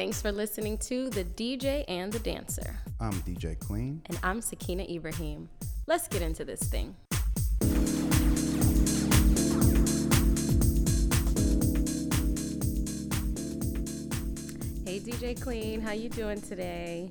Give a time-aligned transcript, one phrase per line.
[0.00, 2.78] Thanks for listening to The DJ and the Dancer.
[3.00, 4.00] I'm DJ Clean.
[4.06, 5.46] And I'm Sakina Ibrahim.
[5.86, 6.96] Let's get into this thing.
[14.86, 17.10] Hey DJ Clean, how you doing today?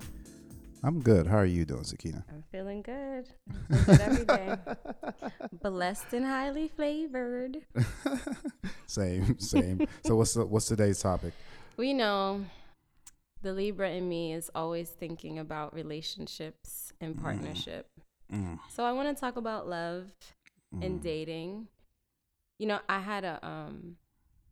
[0.83, 1.27] I'm good.
[1.27, 2.25] How are you doing, Sakina?
[2.31, 3.29] I'm feeling good.
[3.69, 4.55] I'm good every day.
[5.61, 7.57] Blessed and highly flavored.
[8.87, 9.87] same, same.
[10.03, 11.35] so what's the, what's today's topic?
[11.77, 12.45] We know
[13.41, 17.21] the Libra in me is always thinking about relationships and mm.
[17.21, 17.87] partnership.
[18.33, 18.59] Mm.
[18.69, 20.05] So I want to talk about love
[20.75, 20.85] mm.
[20.85, 21.67] and dating.
[22.57, 23.95] You know, I had a um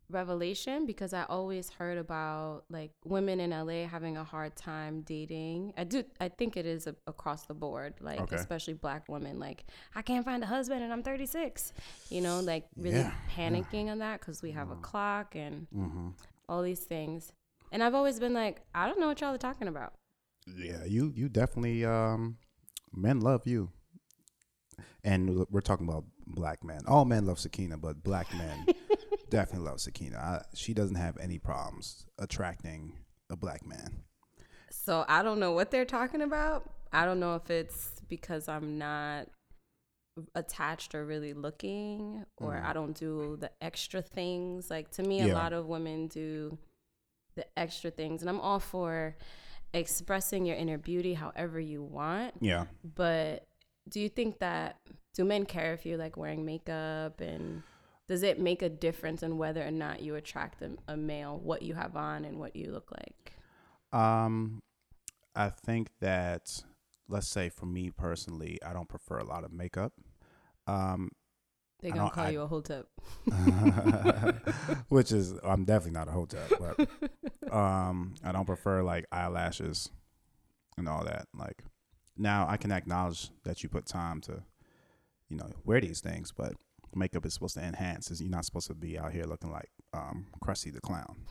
[0.10, 5.74] revelation because I always heard about like women in LA having a hard time dating.
[5.78, 8.36] I do I think it is a, across the board, like okay.
[8.36, 11.74] especially black women like I can't find a husband and I'm 36.
[12.10, 13.92] You know, like really yeah, panicking yeah.
[13.92, 14.82] on that cuz we have a mm.
[14.82, 16.10] clock and mm-hmm.
[16.48, 17.34] all these things.
[17.72, 19.94] And I've always been like, I don't know what y'all are talking about.
[20.56, 22.38] Yeah, you you definitely um
[22.94, 23.72] men love you.
[25.04, 26.82] And we're talking about black men.
[26.88, 28.68] All men love Sakina, but black men
[29.30, 30.18] definitely love Sakina.
[30.18, 32.94] I, she doesn't have any problems attracting
[33.30, 34.04] a black man.
[34.70, 36.70] So I don't know what they're talking about.
[36.92, 39.28] I don't know if it's because I'm not
[40.36, 42.66] attached or really looking or mm.
[42.66, 44.70] I don't do the extra things.
[44.70, 45.34] Like to me yeah.
[45.34, 46.58] a lot of women do
[47.38, 49.16] the extra things and I'm all for
[49.74, 52.34] expressing your inner beauty however you want.
[52.42, 52.66] Yeah.
[52.84, 53.48] But
[53.90, 54.78] do you think that
[55.14, 57.64] do men care if you're like wearing makeup and
[58.08, 61.62] does it make a difference in whether or not you attract a, a male what
[61.62, 63.34] you have on and what you look like
[64.00, 64.62] um
[65.36, 66.64] i think that
[67.10, 69.94] let's say for me personally i don't prefer a lot of makeup
[70.68, 71.10] um
[71.82, 72.88] they gonna call I, you a hotep,
[74.90, 79.90] which is I'm definitely not a hotep, but um, I don't prefer like eyelashes
[80.78, 81.28] and all that.
[81.38, 81.64] Like
[82.18, 84.44] now, I can acknowledge that you put time to,
[85.30, 86.54] you know, wear these things, but
[86.96, 88.10] makeup is supposed to enhance.
[88.10, 91.16] Is you're not supposed to be out here looking like um, Krusty the Clown.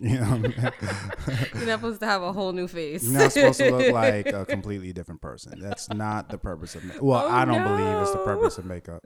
[0.00, 3.02] You know, you're not supposed to have a whole new face.
[3.02, 5.58] You're not supposed to look like a completely different person.
[5.60, 6.84] That's not the purpose of.
[6.84, 7.02] makeup.
[7.02, 7.76] well, oh, I don't no.
[7.76, 9.04] believe it's the purpose of makeup.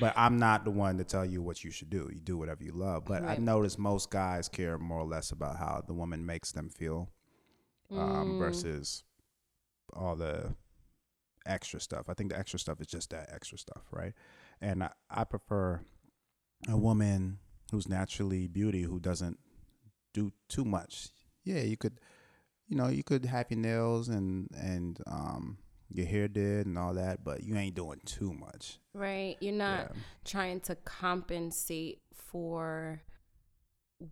[0.00, 2.08] But I'm not the one to tell you what you should do.
[2.12, 3.04] You do whatever you love.
[3.04, 3.38] But right.
[3.38, 7.10] I notice most guys care more or less about how the woman makes them feel
[7.90, 8.38] um, mm.
[8.38, 9.04] versus
[9.92, 10.54] all the
[11.46, 12.08] extra stuff.
[12.08, 14.12] I think the extra stuff is just that extra stuff, right?
[14.60, 15.80] And I, I prefer
[16.68, 17.38] a woman
[17.70, 19.38] who's naturally beauty who doesn't
[20.12, 21.08] do too much.
[21.44, 22.00] Yeah, you could,
[22.68, 25.58] you know, you could have your nails and and um,
[25.92, 28.78] your hair did and all that, but you ain't doing too much.
[28.94, 29.36] Right.
[29.40, 30.00] You're not yeah.
[30.24, 33.02] trying to compensate for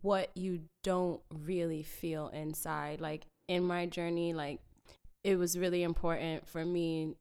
[0.03, 3.01] what you don't really feel inside.
[3.01, 4.61] Like in my journey, like
[5.25, 7.15] it was really important for me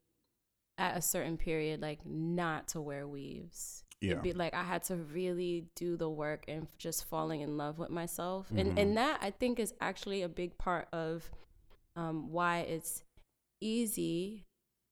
[0.76, 3.84] at a certain period, like not to wear weaves.
[4.00, 4.12] Yeah.
[4.12, 7.78] It'd be like I had to really do the work and just falling in love
[7.78, 8.46] with myself.
[8.46, 8.58] Mm-hmm.
[8.58, 11.28] And and that I think is actually a big part of
[11.96, 13.02] um, why it's
[13.60, 14.44] easy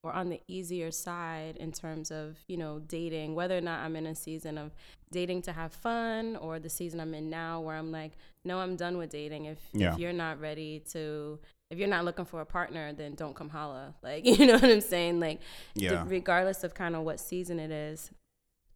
[0.06, 3.96] or on the easier side in terms of you know dating whether or not i'm
[3.96, 4.70] in a season of
[5.10, 8.12] dating to have fun or the season i'm in now where i'm like
[8.44, 9.92] no i'm done with dating if, yeah.
[9.92, 11.38] if you're not ready to
[11.72, 14.64] if you're not looking for a partner then don't come holla like you know what
[14.64, 15.40] i'm saying like
[15.74, 16.04] yeah.
[16.06, 18.10] regardless of kind of what season it is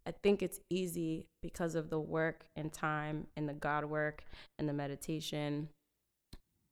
[0.07, 4.25] i think it's easy because of the work and time and the god work
[4.59, 5.69] and the meditation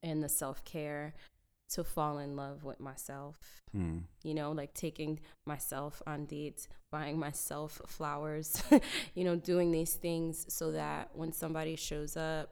[0.02, 1.14] and the self-care
[1.70, 3.36] to fall in love with myself.
[3.76, 4.02] Mm.
[4.22, 8.62] You know, like taking myself on dates, buying myself flowers,
[9.14, 12.50] you know, doing these things so that when somebody shows up,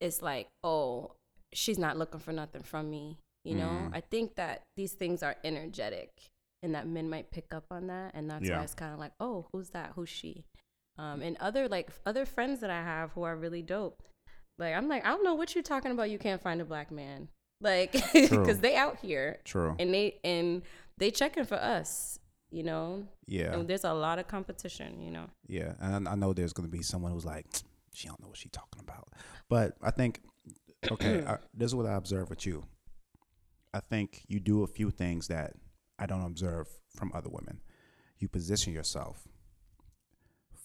[0.00, 1.12] it's like, oh,
[1.52, 3.18] she's not looking for nothing from me.
[3.44, 3.90] You know, mm.
[3.94, 6.10] I think that these things are energetic
[6.62, 8.12] and that men might pick up on that.
[8.14, 8.58] And that's yeah.
[8.58, 9.92] why it's kind of like, oh, who's that?
[9.94, 10.44] Who's she?
[10.98, 14.02] Um, and other like other friends that I have who are really dope.
[14.58, 16.10] Like I'm like I don't know what you're talking about.
[16.10, 17.28] You can't find a black man
[17.60, 19.74] like because they out here true.
[19.78, 20.62] and they and
[20.98, 22.18] they checking for us
[22.50, 23.06] you know?
[23.26, 23.52] Yeah.
[23.52, 25.26] And there's a lot of competition you know?
[25.46, 27.46] Yeah and i know there's gonna be someone who's like
[27.92, 29.08] she don't know what she's talking about.
[29.48, 30.22] But i think
[30.90, 32.64] okay I, this is what i observe with you.
[33.74, 35.54] I think you do a few things that
[35.98, 37.60] i don't observe from other women.
[38.18, 39.28] You position yourself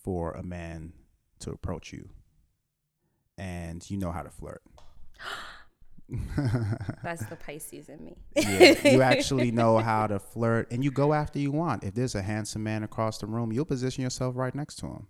[0.04, 0.94] for a man
[1.40, 2.10] to approach you.
[3.38, 4.62] And you know how to flirt
[7.04, 8.18] That's the Pisces in me.
[8.36, 11.84] yeah, you actually know how to flirt and you go after you want.
[11.84, 15.08] If there's a handsome man across the room, you'll position yourself right next to him.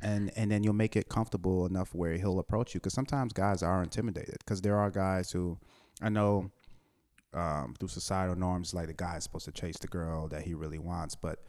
[0.00, 3.62] and and then you'll make it comfortable enough where he'll approach you because sometimes guys
[3.62, 5.58] are intimidated because there are guys who
[6.02, 6.50] i know
[7.34, 10.54] um, through societal norms like the guy is supposed to chase the girl that he
[10.54, 11.40] really wants but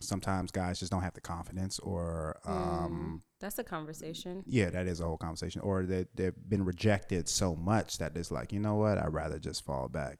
[0.00, 4.86] sometimes guys just don't have the confidence or um, mm, that's a conversation yeah that
[4.86, 8.58] is a whole conversation or they, they've been rejected so much that it's like you
[8.58, 10.18] know what i'd rather just fall back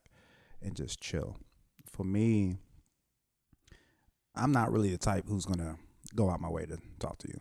[0.63, 1.37] and just chill
[1.91, 2.59] for me
[4.35, 5.77] i'm not really the type who's gonna
[6.15, 7.41] go out my way to talk to you.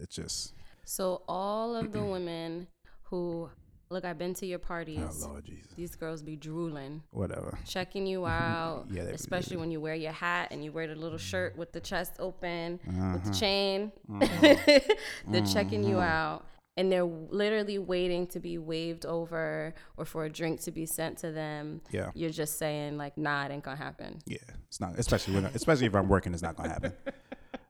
[0.00, 0.54] It's just.
[0.84, 2.68] So all of the women
[3.04, 3.50] who
[3.92, 5.22] look, I've been to your parties.
[5.24, 5.72] Oh Lord Jesus.
[5.76, 7.02] These girls be drooling.
[7.10, 7.58] Whatever.
[7.66, 8.86] Checking you out.
[8.90, 9.02] yeah.
[9.02, 12.14] Especially when you wear your hat and you wear the little shirt with the chest
[12.18, 13.12] open uh-huh.
[13.12, 13.38] with the uh-huh.
[13.38, 13.92] chain.
[14.10, 14.80] Uh-huh.
[15.28, 16.06] They're checking you uh-huh.
[16.06, 16.46] out.
[16.78, 21.18] And they're literally waiting to be waved over or for a drink to be sent
[21.18, 21.82] to them.
[21.90, 22.12] Yeah.
[22.14, 24.22] You're just saying like, nah, it ain't gonna happen.
[24.24, 24.38] Yeah.
[24.68, 26.94] It's not especially when especially if I'm working, it's not gonna happen.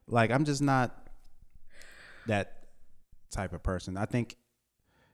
[0.07, 1.07] Like I'm just not
[2.27, 2.63] that
[3.31, 3.97] type of person.
[3.97, 4.37] I think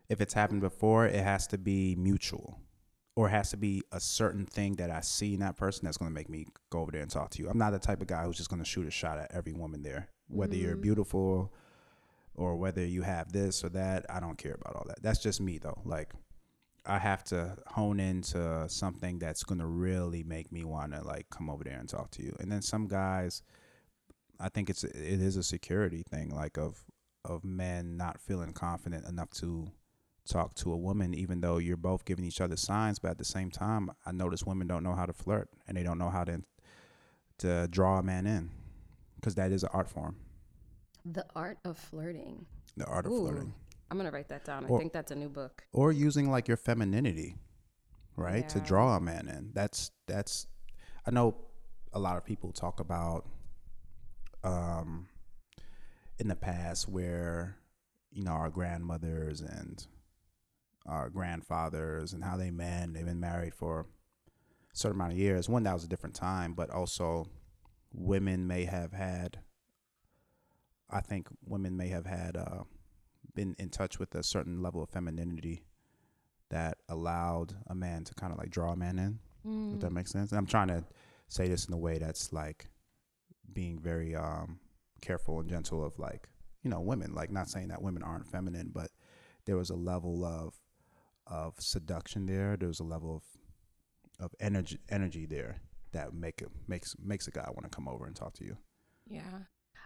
[0.10, 2.60] if it's happened before, it has to be mutual
[3.16, 5.98] or it has to be a certain thing that I see in that person that's
[5.98, 7.50] going to make me go over there and talk to you.
[7.50, 9.54] I'm not the type of guy who's just going to shoot a shot at every
[9.54, 10.64] woman there, whether mm-hmm.
[10.66, 11.54] you're beautiful
[12.36, 14.06] or whether you have this or that.
[14.10, 15.02] I don't care about all that.
[15.02, 15.80] That's just me though.
[15.86, 16.14] Like
[16.86, 21.30] I have to hone into something that's going to really make me want to like
[21.30, 22.36] come over there and talk to you.
[22.40, 23.44] And then some guys
[24.40, 26.86] I think it's it is a security thing, like of
[27.26, 29.68] of men not feeling confident enough to
[30.30, 33.00] talk to a woman, even though you're both giving each other signs.
[33.00, 35.84] But at the same time, I notice women don't know how to flirt, and they
[35.84, 36.42] don't know how to
[37.40, 38.50] to draw a man in,
[39.16, 40.18] because that is an art form.
[41.06, 42.46] The art of flirting.
[42.76, 43.54] The art of Ooh, flirting.
[43.90, 44.66] I'm gonna write that down.
[44.66, 45.64] Or, I think that's a new book.
[45.72, 47.36] Or using like your femininity,
[48.16, 48.48] right, yeah.
[48.48, 49.52] to draw a man in.
[49.54, 50.48] That's that's.
[51.06, 51.36] I know
[51.94, 53.26] a lot of people talk about
[54.44, 55.08] um,
[56.20, 57.58] in the past where
[58.12, 59.86] you know our grandmothers and
[60.90, 62.94] our grandfathers and how they met.
[62.94, 63.86] They've been married for a
[64.74, 65.48] certain amount of years.
[65.48, 67.28] One that was a different time, but also
[67.94, 69.40] women may have had.
[70.90, 72.64] I think women may have had uh,
[73.36, 75.64] been in touch with a certain level of femininity
[76.50, 79.20] that allowed a man to kind of like draw a man in.
[79.48, 79.76] Mm.
[79.76, 80.32] If that makes sense.
[80.32, 80.84] And I'm trying to
[81.28, 82.70] say this in a way that's like
[83.54, 84.60] being very um,
[85.02, 86.28] careful and gentle of like
[86.64, 88.90] you know women like not saying that women aren't feminine but
[89.46, 90.54] there was a level of
[91.30, 93.24] of seduction there There's a level of
[94.20, 95.62] of energy energy there
[95.94, 98.58] that make it makes makes a guy want to come over and talk to you
[99.08, 99.46] yeah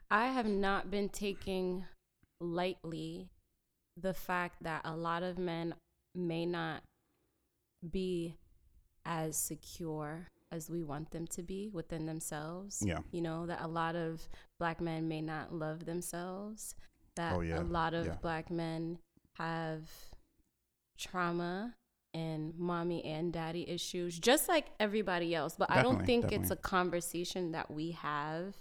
[0.09, 1.85] i have not been taking
[2.41, 3.29] lightly
[4.01, 5.75] the fact that a lot of men
[6.15, 6.81] may not
[7.91, 8.35] be
[9.05, 12.81] as secure as we want them to be within themselves.
[12.85, 12.99] Yeah.
[13.11, 14.21] You know, that a lot of
[14.59, 16.75] black men may not love themselves,
[17.15, 17.59] that oh, yeah.
[17.59, 18.15] a lot of yeah.
[18.21, 18.99] black men
[19.37, 19.89] have
[20.97, 21.75] trauma
[22.13, 25.55] and mommy and daddy issues, just like everybody else.
[25.57, 26.43] But definitely, I don't think definitely.
[26.43, 28.55] it's a conversation that we have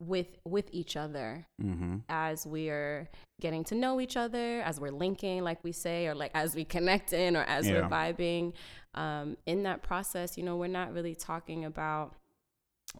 [0.00, 1.96] with with each other mm-hmm.
[2.08, 3.08] as we're
[3.40, 6.64] getting to know each other as we're linking like we say or like as we
[6.64, 7.74] connect in or as yeah.
[7.74, 8.52] we're vibing
[8.94, 12.14] um, in that process you know we're not really talking about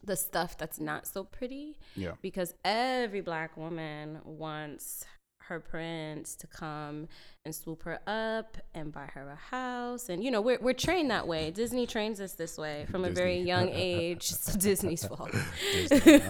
[0.05, 5.05] the stuff that's not so pretty yeah because every black woman wants
[5.49, 7.09] her prince to come
[7.45, 10.09] and swoop her up and buy her a house.
[10.09, 11.51] And, you know, we're, we're trained that way.
[11.51, 13.13] Disney trains us this way from Disney.
[13.13, 14.31] a very young age.
[14.31, 15.35] It's Disney's fault.
[15.73, 16.21] Disney.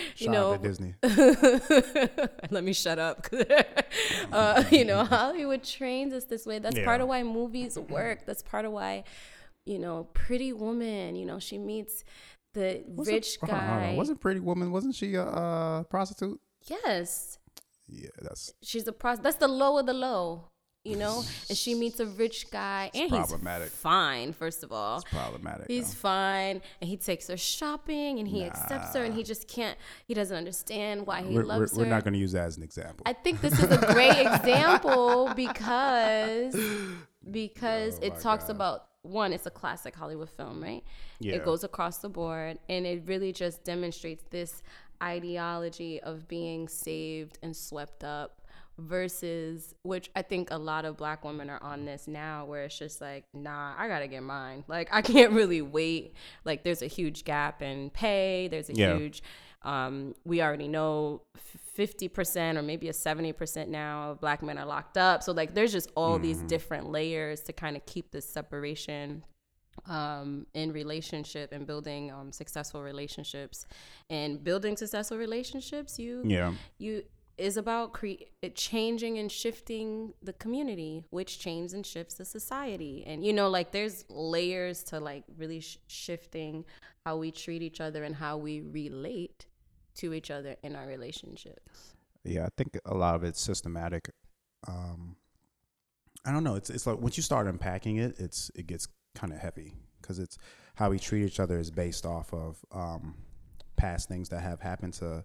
[0.16, 0.94] you know, Disney.
[2.50, 3.26] let me shut up.
[4.32, 6.58] uh, you know, Hollywood trains us this way.
[6.58, 6.84] That's yeah.
[6.84, 8.26] part of why movies work.
[8.26, 9.04] That's part of why,
[9.64, 12.04] you know, Pretty Woman, you know, she meets
[12.54, 13.94] the was rich guy.
[13.96, 16.40] Wasn't Pretty Woman, wasn't she a uh, prostitute?
[16.66, 17.38] Yes
[17.88, 19.16] yeah, that's she's a pro.
[19.16, 20.48] That's the low of the low,
[20.84, 21.22] you know.
[21.48, 24.32] and she meets a rich guy, and he's fine.
[24.32, 25.66] First of all, it's problematic.
[25.68, 25.98] He's though.
[25.98, 28.46] fine, and he takes her shopping, and he nah.
[28.46, 29.78] accepts her, and he just can't.
[30.06, 31.84] He doesn't understand why he we're, loves we're, her.
[31.84, 33.02] We're not going to use that as an example.
[33.06, 36.56] I think this is a great example because
[37.30, 38.56] because oh, it talks God.
[38.56, 40.82] about one, it's a classic Hollywood film, right?
[41.20, 41.34] Yeah.
[41.34, 44.62] It goes across the board and it really just demonstrates this
[45.02, 48.40] ideology of being saved and swept up
[48.78, 52.76] versus which I think a lot of black women are on this now where it's
[52.76, 56.82] just like nah I got to get mine like I can't really wait like there's
[56.82, 58.96] a huge gap in pay there's a yeah.
[58.96, 59.22] huge
[59.62, 61.22] um, we already know
[61.78, 65.72] 50% or maybe a 70% now of black men are locked up so like there's
[65.72, 66.22] just all mm-hmm.
[66.22, 69.24] these different layers to kind of keep this separation
[69.86, 73.66] um, in relationship and building um, successful relationships.
[74.10, 76.52] And building successful relationships you yeah.
[76.78, 77.02] you
[77.36, 78.22] is about cre-
[78.54, 83.04] changing and shifting the community which changes and shifts the society.
[83.06, 86.64] And you know like there's layers to like really sh- shifting
[87.04, 89.46] how we treat each other and how we relate
[89.96, 91.94] to each other in our relationships.
[92.24, 94.10] Yeah i think a lot of it's systematic
[94.66, 95.16] um
[96.24, 99.32] i don't know it's it's like once you start unpacking it it's it gets kind
[99.32, 100.38] of heavy because it's
[100.74, 103.14] how we treat each other is based off of um,
[103.76, 105.24] past things that have happened to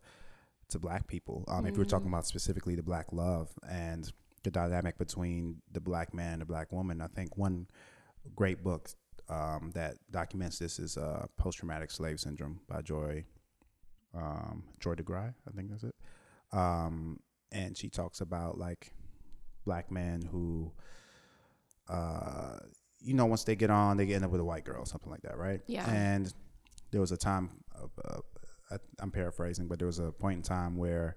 [0.70, 1.44] to black people.
[1.48, 1.68] Um, mm-hmm.
[1.68, 2.14] If we're talking mm-hmm.
[2.14, 4.12] about specifically the black love and
[4.44, 7.68] the dynamic between the black man and the black woman, I think one
[8.36, 8.90] great book
[9.28, 13.26] um, that documents this is uh, Post Traumatic Slave Syndrome by Joy
[14.16, 15.96] um, Joy DeGruy, I think that's it.
[16.52, 17.20] Um,
[17.52, 18.94] and she talks about like
[19.66, 20.72] black men who
[21.88, 22.58] uh,
[23.02, 25.22] you know, once they get on, they end up with a white girl, something like
[25.22, 25.62] that, right?
[25.68, 25.90] Yeah.
[25.90, 26.34] And
[26.92, 28.20] there was a time, uh,
[28.72, 31.16] uh, I'm paraphrasing, but there was a point in time where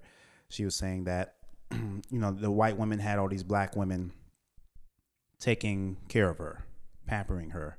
[0.49, 1.35] she was saying that,
[1.71, 4.11] you know, the white women had all these black women
[5.39, 6.65] taking care of her,
[7.05, 7.77] pampering her.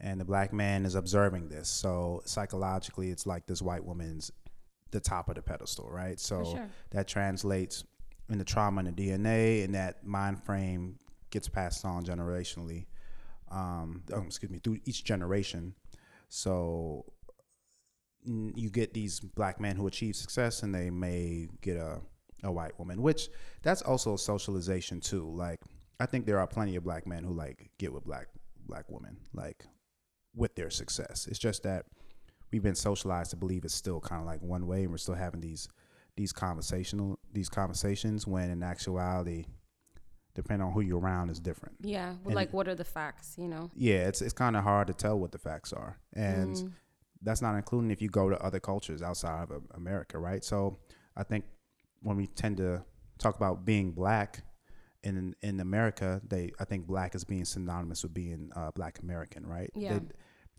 [0.00, 1.68] And the black man is observing this.
[1.68, 4.30] So psychologically, it's like this white woman's
[4.90, 6.18] the top of the pedestal, right?
[6.18, 6.68] So sure.
[6.90, 7.84] that translates
[8.30, 10.98] in the trauma and the DNA, and that mind frame
[11.30, 12.86] gets passed on generationally
[13.50, 15.74] um, oh, excuse me, through each generation.
[16.28, 17.04] So
[18.24, 22.00] you get these black men who achieve success and they may get a,
[22.42, 23.28] a white woman, which
[23.62, 25.30] that's also socialization too.
[25.34, 25.60] Like
[26.00, 28.28] I think there are plenty of black men who like get with black
[28.66, 29.64] black women, like
[30.34, 31.26] with their success.
[31.26, 31.86] It's just that
[32.52, 35.14] we've been socialized to believe it's still kind of like one way and we're still
[35.14, 35.68] having these
[36.16, 39.44] these conversational these conversations when in actuality
[40.38, 41.74] depending on who you're around is different.
[41.80, 43.34] Yeah, well, like what are the facts?
[43.36, 43.72] You know.
[43.74, 46.72] Yeah, it's it's kind of hard to tell what the facts are, and mm.
[47.22, 50.44] that's not including if you go to other cultures outside of America, right?
[50.44, 50.78] So
[51.16, 51.44] I think
[52.02, 52.84] when we tend to
[53.18, 54.44] talk about being black
[55.02, 59.44] in in America, they I think black is being synonymous with being uh, black American,
[59.44, 59.72] right?
[59.74, 59.94] Yeah.
[59.94, 60.00] They,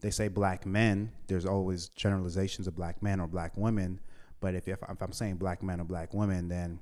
[0.02, 1.14] they say black men.
[1.28, 4.02] There's always generalizations of black men or black women,
[4.42, 6.82] but if if, if I'm saying black men or black women, then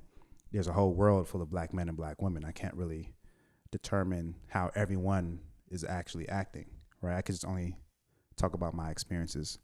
[0.52, 2.46] there's a whole world full of black men and black women.
[2.46, 3.14] I can't really
[3.72, 5.40] determine how everyone
[5.70, 6.66] is actually acting,
[7.02, 7.18] right?
[7.18, 7.76] I can just only
[8.38, 9.60] talk about my experiences.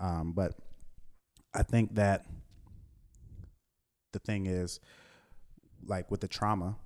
[0.00, 0.54] Um, but
[1.54, 2.26] I think that
[4.12, 4.80] the thing is,
[5.86, 6.76] like with the trauma,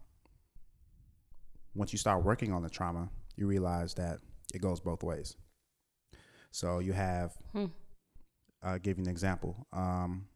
[1.75, 4.19] once you start working on the trauma, you realize that
[4.55, 5.37] it goes both ways.
[6.51, 7.67] So you have, hmm.
[8.63, 9.67] I'll give you an example.
[9.73, 10.27] Um,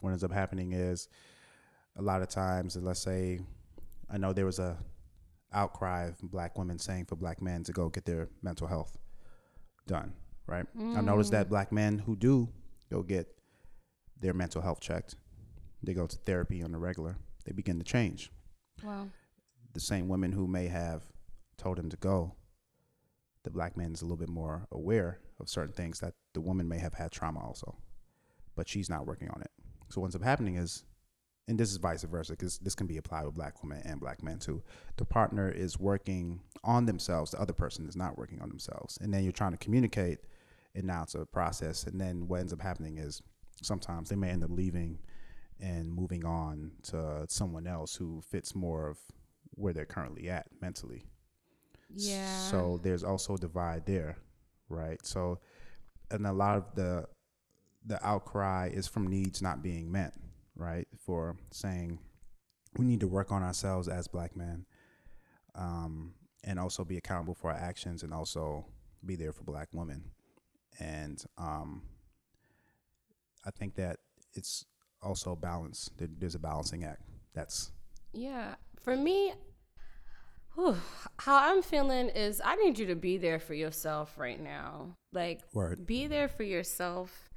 [0.00, 1.08] what ends up happening is
[1.96, 3.40] a lot of times, let's say,
[4.10, 4.76] I know there was a
[5.52, 8.96] outcry of black women saying for black men to go get their mental health
[9.86, 10.12] done,
[10.46, 10.66] right?
[10.76, 10.96] Mm.
[10.96, 12.48] I noticed that black men who do
[12.90, 13.28] go get
[14.20, 15.14] their mental health checked,
[15.82, 18.32] they go to therapy on the regular, they begin to change.
[18.82, 19.08] Wow.
[19.72, 21.02] The same women who may have
[21.56, 22.34] told him to go,
[23.44, 26.68] the black man is a little bit more aware of certain things that the woman
[26.68, 27.76] may have had trauma also,
[28.56, 29.50] but she's not working on it.
[29.90, 30.84] So what ends up happening is
[31.46, 34.22] and this is vice versa because this can be applied with black women and black
[34.22, 34.62] men too.
[34.96, 39.12] The partner is working on themselves, the other person is not working on themselves, and
[39.12, 40.20] then you're trying to communicate,
[40.74, 41.84] and now it's a process.
[41.84, 43.20] And then what ends up happening is
[43.62, 44.98] sometimes they may end up leaving
[45.60, 48.98] and moving on to someone else who fits more of
[49.50, 51.04] where they're currently at mentally.
[51.94, 52.38] Yeah.
[52.38, 54.16] So there's also a divide there,
[54.68, 55.04] right?
[55.06, 55.38] So,
[56.10, 57.06] and a lot of the
[57.86, 60.14] the outcry is from needs not being met
[60.56, 60.86] right?
[60.98, 61.98] For saying
[62.76, 64.66] we need to work on ourselves as black men,
[65.54, 68.66] um, and also be accountable for our actions, and also
[69.04, 70.10] be there for black women.
[70.80, 71.82] And um,
[73.44, 73.98] I think that
[74.34, 74.64] it's
[75.02, 75.90] also balance.
[75.96, 77.02] There's a balancing act.
[77.34, 77.70] That's
[78.12, 78.54] yeah.
[78.80, 79.32] For me,
[80.54, 80.76] whew,
[81.18, 84.96] how I'm feeling is I need you to be there for yourself right now.
[85.12, 85.86] Like, Word.
[85.86, 87.30] be there for yourself.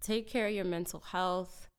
[0.00, 1.69] Take care of your mental health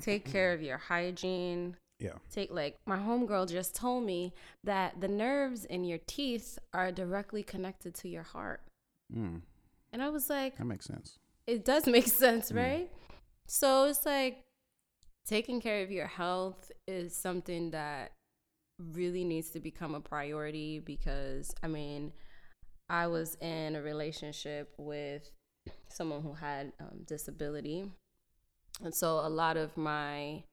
[0.00, 1.76] take care of your hygiene.
[1.98, 2.12] Yeah.
[2.30, 4.32] Take like my homegirl just told me
[4.64, 8.60] that the nerves in your teeth are directly connected to your heart.
[9.14, 9.42] Mm.
[9.92, 11.18] And I was like, that makes sense.
[11.46, 12.56] It does make sense, mm.
[12.56, 12.90] right?
[13.46, 14.44] So it's like
[15.26, 18.12] taking care of your health is something that
[18.78, 22.12] really needs to become a priority because I mean,
[22.88, 25.30] I was in a relationship with
[25.88, 27.90] someone who had um, disability
[28.82, 30.44] and so a lot of my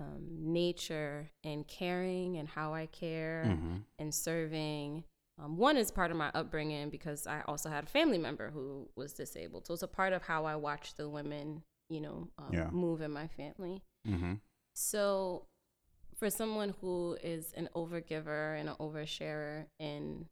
[0.00, 3.76] um, nature and caring and how I care mm-hmm.
[3.98, 5.04] and serving
[5.38, 8.88] Um, one is part of my upbringing because I also had a family member who
[8.94, 9.66] was disabled.
[9.66, 12.70] So it's a part of how I watch the women, you know, um, yeah.
[12.70, 13.82] move in my family.
[14.06, 14.34] Mm-hmm.
[14.74, 15.46] So
[16.16, 20.26] for someone who is an overgiver and an oversharer in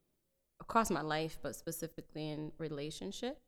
[0.60, 3.40] across my life, but specifically in relationship,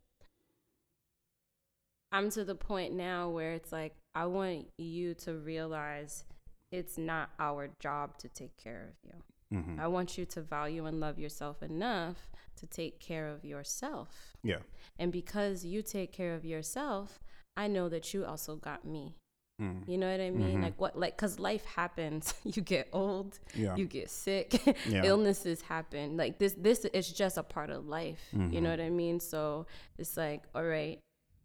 [2.15, 6.25] I'm to the point now where it's like I want you to realize
[6.71, 9.59] it's not our job to take care of you.
[9.59, 9.81] Mm-hmm.
[9.81, 14.37] I want you to value and love yourself enough to take care of yourself.
[14.45, 14.59] Yeah.
[14.97, 17.19] And because you take care of yourself,
[17.57, 19.17] I know that you also got me.
[19.61, 19.89] Mm.
[19.89, 20.55] You know what I mean?
[20.55, 20.63] Mm-hmm.
[20.63, 22.33] Like what like cuz life happens.
[22.45, 23.75] you get old, yeah.
[23.75, 25.03] you get sick, yeah.
[25.05, 26.17] illnesses happen.
[26.17, 28.25] Like this this is just a part of life.
[28.33, 28.53] Mm-hmm.
[28.53, 29.19] You know what I mean?
[29.19, 29.67] So
[29.99, 31.01] it's like, all right,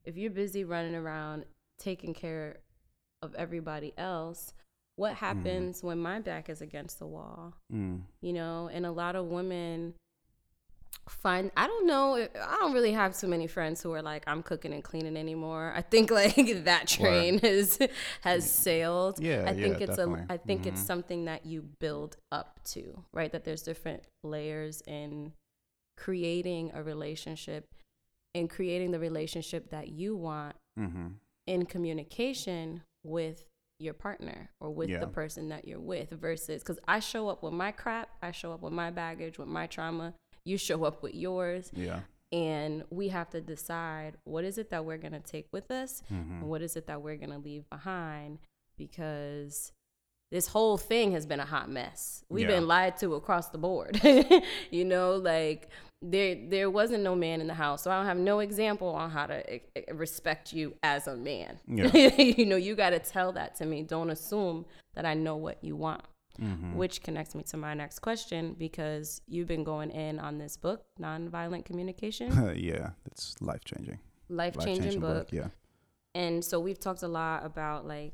[0.06, 1.46] if you're busy running around
[1.78, 2.58] taking care
[3.22, 4.54] of everybody else,
[4.96, 5.26] what mm-hmm.
[5.26, 5.86] happens mm.
[5.86, 7.54] when my back is against the wall?
[7.74, 8.02] Mm.
[8.22, 9.94] You know, and a lot of women
[11.10, 14.44] find I don't know I don't really have too many friends who are like I'm
[14.44, 15.74] cooking and cleaning anymore.
[15.76, 17.80] I think like that train has
[18.22, 19.20] has sailed.
[19.20, 20.26] Yeah, I think yeah, it's definitely.
[20.30, 20.70] a I think mm-hmm.
[20.70, 23.32] it's something that you build up to, right?
[23.32, 25.34] That there's different layers in
[25.98, 27.74] creating a relationship
[28.36, 31.08] and creating the relationship that you want mm-hmm.
[31.48, 33.46] in communication with
[33.80, 35.00] your partner or with yeah.
[35.00, 38.52] the person that you're with versus because I show up with my crap, I show
[38.52, 40.14] up with my baggage, with my trauma,
[40.46, 41.72] you show up with yours.
[41.74, 42.02] Yeah.
[42.32, 46.04] And we have to decide what is it that we're going to take with us
[46.14, 46.34] mm-hmm.
[46.34, 48.38] and what is it that we're going to leave behind
[48.78, 49.72] because
[50.32, 52.24] this whole thing has been a hot mess.
[52.30, 52.58] We've yeah.
[52.58, 54.00] been lied to across the board.
[54.72, 55.70] you know, like
[56.02, 59.10] there there wasn't no man in the house, so I don't have no example on
[59.10, 61.60] how to eh, eh, respect you as a man.
[61.68, 61.88] Yeah.
[62.18, 63.84] you know, you got to tell that to me.
[63.84, 64.66] Don't assume
[64.96, 66.02] that I know what you want.
[66.42, 66.76] Mm-hmm.
[66.76, 70.86] Which connects me to my next question because you've been going in on this book,
[70.98, 72.32] Nonviolent Communication.
[72.56, 74.00] yeah, it's life changing.
[74.30, 75.28] Life changing book.
[75.28, 75.34] book.
[75.34, 75.48] Yeah.
[76.16, 78.14] And so we've talked a lot about like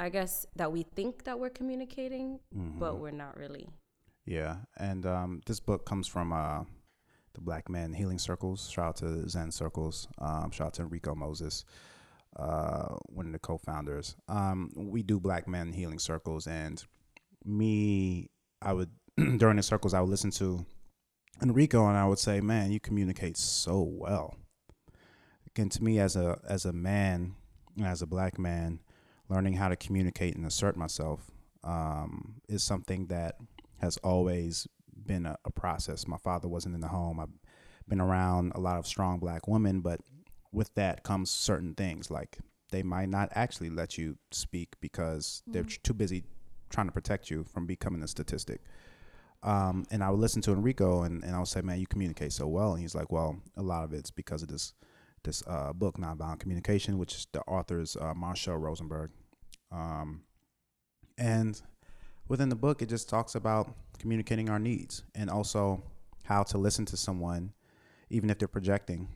[0.00, 2.78] I guess that we think that we're communicating, mm-hmm.
[2.78, 3.68] but we're not really.
[4.24, 6.62] Yeah, and um, this book comes from uh,
[7.34, 8.70] the Black Men Healing Circles.
[8.70, 10.08] Shout out to Zen Circles.
[10.18, 11.64] Um, shout out to Enrico Moses,
[12.36, 14.16] uh, one of the co-founders.
[14.28, 16.82] Um, we do Black Men Healing Circles, and
[17.44, 18.30] me,
[18.60, 18.90] I would
[19.38, 20.64] during the circles I would listen to
[21.42, 24.36] Enrico, and I would say, "Man, you communicate so well."
[25.48, 27.34] Again, to me, as a as a man,
[27.82, 28.80] as a black man,
[29.28, 31.30] learning how to communicate and assert myself
[31.64, 33.36] um, is something that
[33.80, 34.66] has always
[35.06, 36.06] been a, a, process.
[36.06, 37.20] My father wasn't in the home.
[37.20, 37.28] I've
[37.88, 40.00] been around a lot of strong black women, but
[40.52, 42.38] with that comes certain things like
[42.70, 45.52] they might not actually let you speak because mm-hmm.
[45.52, 46.24] they're too busy
[46.70, 48.60] trying to protect you from becoming a statistic.
[49.42, 52.32] Um, and I would listen to Enrico and, and I would say, man, you communicate
[52.32, 52.72] so well.
[52.72, 54.74] And he's like, well, a lot of it's because of this
[55.24, 59.10] this uh, book, Nonviolent Communication, which is the author's uh, Marshall Rosenberg.
[59.70, 60.22] Um,
[61.16, 61.60] and
[62.28, 65.82] within the book, it just talks about communicating our needs and also
[66.24, 67.52] how to listen to someone,
[68.10, 69.08] even if they're projecting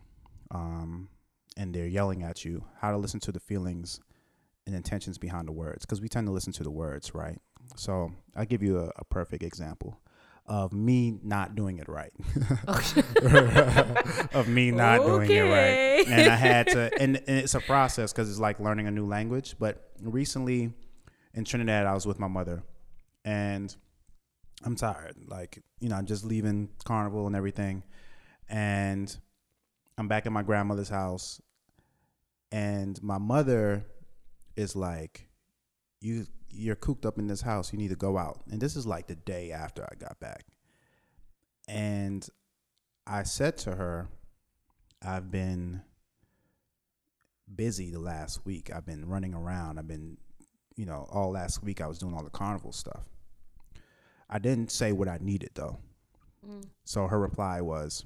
[0.50, 1.08] um,
[1.56, 4.00] and they're yelling at you, how to listen to the feelings
[4.66, 7.38] and intentions behind the words, because we tend to listen to the words, right?
[7.76, 9.98] So I'll give you a, a perfect example
[10.48, 12.12] of me not doing it right.
[14.34, 15.26] of me not okay.
[15.26, 16.06] doing it right.
[16.08, 19.06] And I had to, and, and it's a process because it's like learning a new
[19.06, 19.56] language.
[19.58, 20.72] But recently
[21.34, 22.62] in Trinidad, I was with my mother
[23.26, 23.74] and
[24.64, 25.16] I'm tired.
[25.26, 27.82] Like, you know, I'm just leaving carnival and everything.
[28.48, 29.14] And
[29.98, 31.42] I'm back at my grandmother's house.
[32.52, 33.84] And my mother
[34.54, 35.28] is like,
[36.00, 37.72] you you're cooped up in this house.
[37.72, 38.40] You need to go out.
[38.50, 40.44] And this is like the day after I got back.
[41.68, 42.26] And
[43.06, 44.08] I said to her,
[45.04, 45.82] I've been
[47.52, 48.70] busy the last week.
[48.74, 49.78] I've been running around.
[49.78, 50.16] I've been,
[50.76, 53.02] you know, all last week I was doing all the carnival stuff.
[54.28, 55.78] I didn't say what I needed though.
[56.46, 56.64] Mm.
[56.84, 58.04] So her reply was,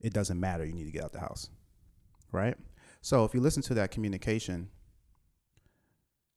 [0.00, 0.64] It doesn't matter.
[0.64, 1.50] You need to get out the house.
[2.32, 2.56] Right?
[3.00, 4.68] So if you listen to that communication,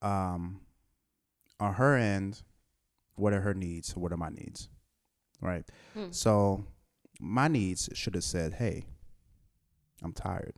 [0.02, 0.62] um,
[1.60, 2.44] on her end,
[3.16, 3.96] what are her needs?
[3.96, 4.70] What are my needs?
[5.42, 5.64] Right.
[5.94, 6.12] Hmm.
[6.12, 6.66] So
[7.20, 8.86] my needs should have said, "Hey,
[10.02, 10.54] I'm tired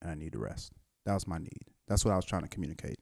[0.00, 0.72] and I need to rest."
[1.04, 1.64] That was my need.
[1.86, 2.98] That's what I was trying to communicate.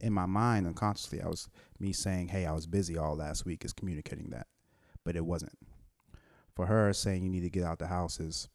[0.00, 3.64] In my mind, unconsciously, I was me saying, "Hey, I was busy all last week,"
[3.64, 4.46] is communicating that,
[5.04, 5.58] but it wasn't.
[6.54, 8.48] For her, saying you need to get out the house is,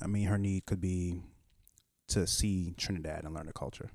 [0.00, 1.22] I mean, her need could be
[2.08, 3.90] to see Trinidad and learn the culture,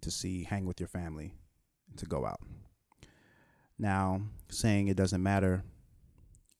[0.00, 1.32] to see, hang with your family,
[1.96, 2.40] to go out.
[3.78, 5.64] Now, saying it doesn't matter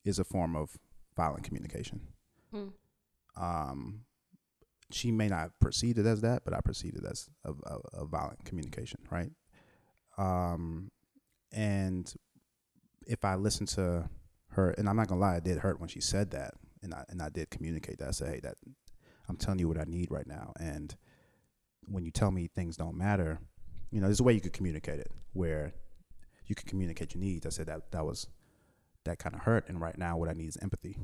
[0.05, 0.77] is a form of
[1.17, 2.01] violent communication.
[2.51, 2.69] Hmm.
[3.37, 4.06] Um,
[4.90, 8.07] she may not perceive it as that, but I perceive it as a, a, a
[8.07, 9.31] violent communication, right?
[10.18, 10.90] Um,
[11.53, 12.12] and
[13.07, 14.09] if I listen to
[14.51, 17.05] her, and I'm not gonna lie, it did hurt when she said that, and I
[17.09, 18.09] and I did communicate that.
[18.09, 18.55] I said, hey, that
[19.29, 20.94] I'm telling you what I need right now, and
[21.88, 23.40] when you tell me things don't matter,
[23.90, 25.72] you know, there's a way you could communicate it where
[26.46, 27.46] you can communicate your needs.
[27.46, 28.27] I said that that was
[29.05, 30.96] that kind of hurt, and right now what I need is empathy.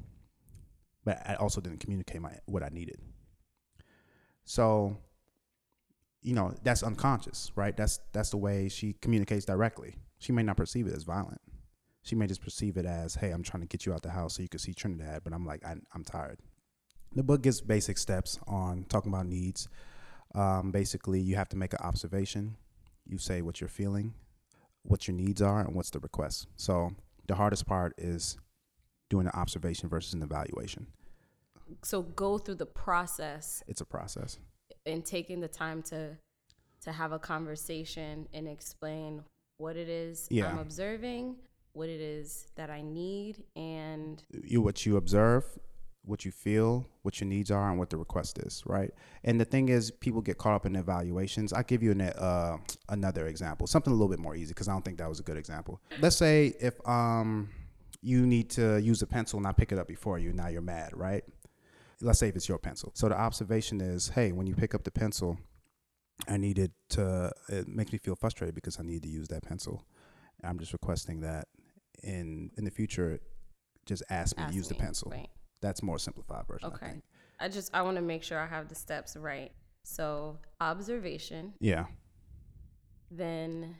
[1.04, 3.00] But I also didn't communicate my what I needed.
[4.44, 4.96] So,
[6.22, 7.76] you know, that's unconscious, right?
[7.76, 9.96] That's that's the way she communicates directly.
[10.18, 11.40] She may not perceive it as violent.
[12.02, 14.36] She may just perceive it as, "Hey, I'm trying to get you out the house
[14.36, 16.40] so you can see Trinidad," but I'm like, I, am tired.
[17.14, 19.68] The book gives basic steps on talking about needs.
[20.34, 22.56] Um, basically, you have to make an observation.
[23.06, 24.14] You say what you're feeling,
[24.82, 26.46] what your needs are, and what's the request.
[26.56, 26.92] So
[27.26, 28.38] the hardest part is
[29.10, 30.86] doing an observation versus an evaluation.
[31.82, 33.62] So go through the process.
[33.66, 34.38] It's a process.
[34.86, 36.16] And taking the time to
[36.82, 39.22] to have a conversation and explain
[39.58, 40.50] what it is yeah.
[40.50, 41.36] I'm observing,
[41.74, 45.44] what it is that I need, and you what you observe,
[46.04, 48.90] what you feel, what your needs are, and what the request is, right?
[49.22, 51.52] And the thing is, people get caught up in evaluations.
[51.52, 52.56] I'll give you an, uh,
[52.88, 55.22] another example, something a little bit more easy, because I don't think that was a
[55.22, 55.80] good example.
[56.00, 57.50] Let's say if um,
[58.00, 60.60] you need to use a pencil and I pick it up before you, now you're
[60.60, 61.22] mad, right?
[62.02, 62.92] Let's say if it's your pencil.
[62.94, 65.38] So the observation is, hey, when you pick up the pencil,
[66.28, 69.84] I needed to, it makes me feel frustrated because I need to use that pencil.
[70.44, 71.46] I'm just requesting that
[72.02, 73.20] in in the future,
[73.86, 75.10] just ask me ask to use me, the pencil.
[75.10, 75.28] Right
[75.62, 76.68] that's more simplified version.
[76.74, 77.00] Okay.
[77.40, 79.52] I, I just I want to make sure I have the steps right.
[79.84, 81.54] So observation.
[81.60, 81.86] Yeah.
[83.10, 83.76] Then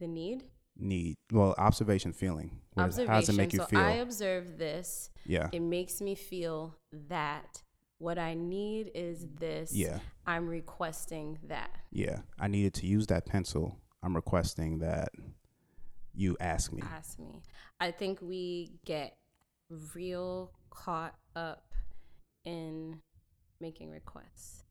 [0.00, 0.44] the need.
[0.76, 2.60] Need well observation feeling.
[2.76, 3.12] observation.
[3.12, 3.80] How does it make you so feel?
[3.80, 5.10] I observe this.
[5.26, 5.48] Yeah.
[5.52, 6.74] It makes me feel
[7.08, 7.62] that
[7.98, 9.72] what I need is this.
[9.74, 9.98] Yeah.
[10.26, 11.70] I'm requesting that.
[11.90, 12.20] Yeah.
[12.38, 13.78] I needed to use that pencil.
[14.02, 15.10] I'm requesting that
[16.14, 16.82] you ask me.
[16.82, 17.42] Ask me.
[17.80, 19.16] I think we get
[19.94, 21.64] real caught up
[22.44, 23.00] in
[23.60, 24.64] making requests.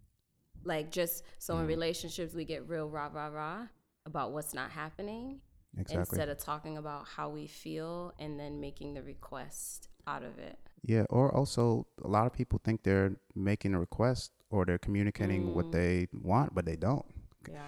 [0.64, 1.70] Like just so in mm.
[1.70, 3.68] relationships we get real rah rah rah
[4.06, 5.40] about what's not happening.
[5.78, 6.00] Exactly.
[6.00, 10.58] Instead of talking about how we feel and then making the request out of it.
[10.84, 15.48] Yeah, or also a lot of people think they're making a request or they're communicating
[15.48, 15.54] mm.
[15.54, 17.06] what they want, but they don't.
[17.50, 17.62] Yeah.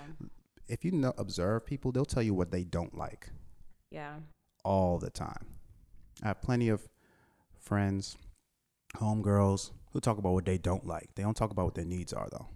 [0.68, 3.30] If you know, observe people, they'll tell you what they don't like.
[3.90, 4.16] Yeah.
[4.64, 5.46] All the time.
[6.24, 6.88] I have plenty of
[7.60, 8.18] friends,
[8.96, 11.10] homegirls who talk about what they don't like.
[11.16, 12.48] They don't talk about what their needs are though.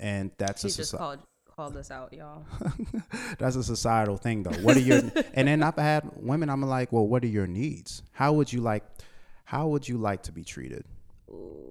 [0.00, 0.94] And that's she a just
[1.58, 2.44] called us out, y'all.
[3.38, 4.56] that's a societal thing though.
[4.62, 4.98] What are your
[5.34, 8.04] and then I've had women I'm like, well, what are your needs?
[8.12, 8.84] How would you like
[9.44, 10.84] how would you like to be treated?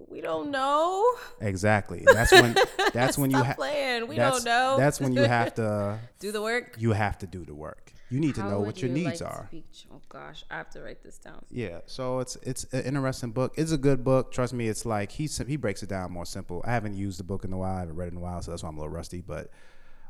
[0.09, 1.05] we don't know.
[1.39, 2.03] Exactly.
[2.05, 2.55] That's when
[2.93, 4.07] that's when you have playing.
[4.07, 4.75] We don't know.
[4.77, 6.75] That's when you have to do the work.
[6.77, 7.93] You have to do the work.
[8.09, 9.49] You need to know what your you needs like are.
[9.91, 11.45] Oh gosh, I have to write this down.
[11.49, 13.53] Yeah, so it's it's an interesting book.
[13.57, 14.31] It's a good book.
[14.31, 16.61] Trust me, it's like he he breaks it down more simple.
[16.65, 17.75] I haven't used the book in a while.
[17.75, 19.21] I haven't read it in a while, so that's why I'm a little rusty.
[19.21, 19.51] But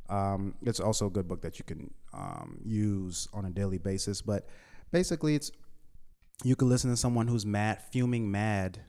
[0.10, 4.22] um, it's also a good book that you can um, use on a daily basis.
[4.22, 4.48] But
[4.92, 5.52] basically, it's
[6.44, 8.80] you can listen to someone who's mad, fuming mad,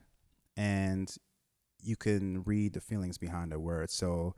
[0.55, 1.13] and
[1.81, 3.93] you can read the feelings behind their words.
[3.93, 4.35] So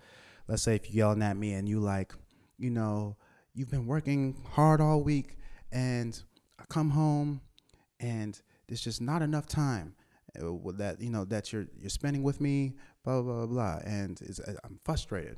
[0.47, 2.13] let's say if you're yelling at me and you like,
[2.57, 3.17] you know
[3.53, 5.37] you've been working hard all week
[5.71, 6.21] and
[6.59, 7.41] I come home
[7.99, 9.95] and there's just not enough time
[10.41, 13.79] uh, that you know that you're you're spending with me blah blah blah, blah.
[13.85, 15.37] and uh, I'm frustrated.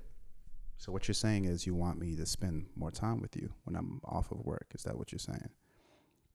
[0.77, 3.75] So what you're saying is you want me to spend more time with you when
[3.75, 4.67] I'm off of work.
[4.75, 5.49] Is that what you're saying?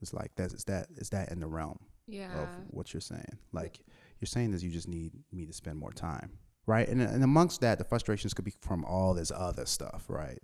[0.00, 2.42] It's like that's is that is that in the realm yeah.
[2.42, 3.38] of what you're saying?
[3.52, 3.80] Like
[4.20, 6.88] you're saying is you just need me to spend more time, right?
[6.88, 10.40] And and amongst that, the frustrations could be from all this other stuff, right?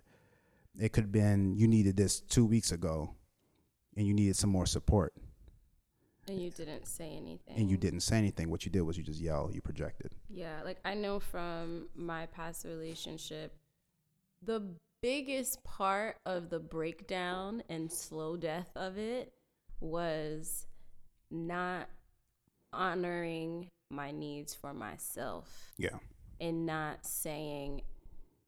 [0.79, 3.15] It could have been you needed this two weeks ago
[3.95, 5.13] and you needed some more support.
[6.27, 7.55] And you didn't say anything.
[7.55, 8.49] And you didn't say anything.
[8.49, 10.15] What you did was you just yell, you projected.
[10.27, 13.55] Yeah, like I know from my past relationship,
[14.45, 19.33] the biggest part of the breakdown and slow death of it
[19.79, 20.65] was
[21.29, 21.89] not
[22.73, 25.73] honoring my needs for myself.
[25.77, 25.97] Yeah.
[26.39, 27.81] And not saying,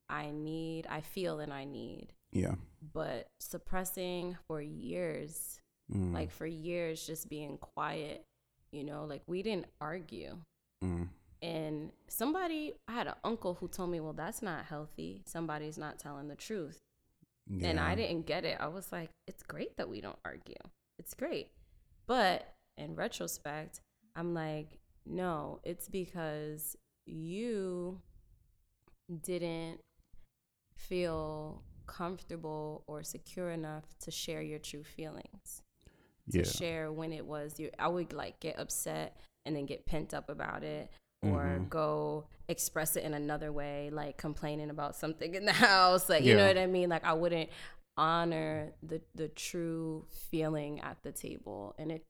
[0.09, 2.07] I need, I feel and I need.
[2.31, 2.55] Yeah.
[2.93, 5.59] But suppressing for years,
[5.93, 6.13] mm.
[6.13, 8.23] like for years, just being quiet,
[8.71, 10.37] you know, like we didn't argue.
[10.83, 11.09] Mm.
[11.41, 15.21] And somebody, I had an uncle who told me, well, that's not healthy.
[15.25, 16.79] Somebody's not telling the truth.
[17.49, 17.69] Yeah.
[17.69, 18.57] And I didn't get it.
[18.59, 20.55] I was like, it's great that we don't argue.
[20.99, 21.49] it's great.
[22.07, 23.81] But in retrospect,
[24.15, 28.01] I'm like, no, it's because you
[29.23, 29.79] didn't
[30.75, 35.61] feel comfortable or secure enough to share your true feelings.
[36.31, 36.43] To yeah.
[36.43, 40.29] share when it was you I would like get upset and then get pent up
[40.29, 40.91] about it
[41.23, 41.67] or mm-hmm.
[41.69, 46.31] go express it in another way like complaining about something in the house like you
[46.31, 46.37] yeah.
[46.37, 47.49] know what I mean like I wouldn't
[47.97, 52.03] honor the the true feeling at the table and it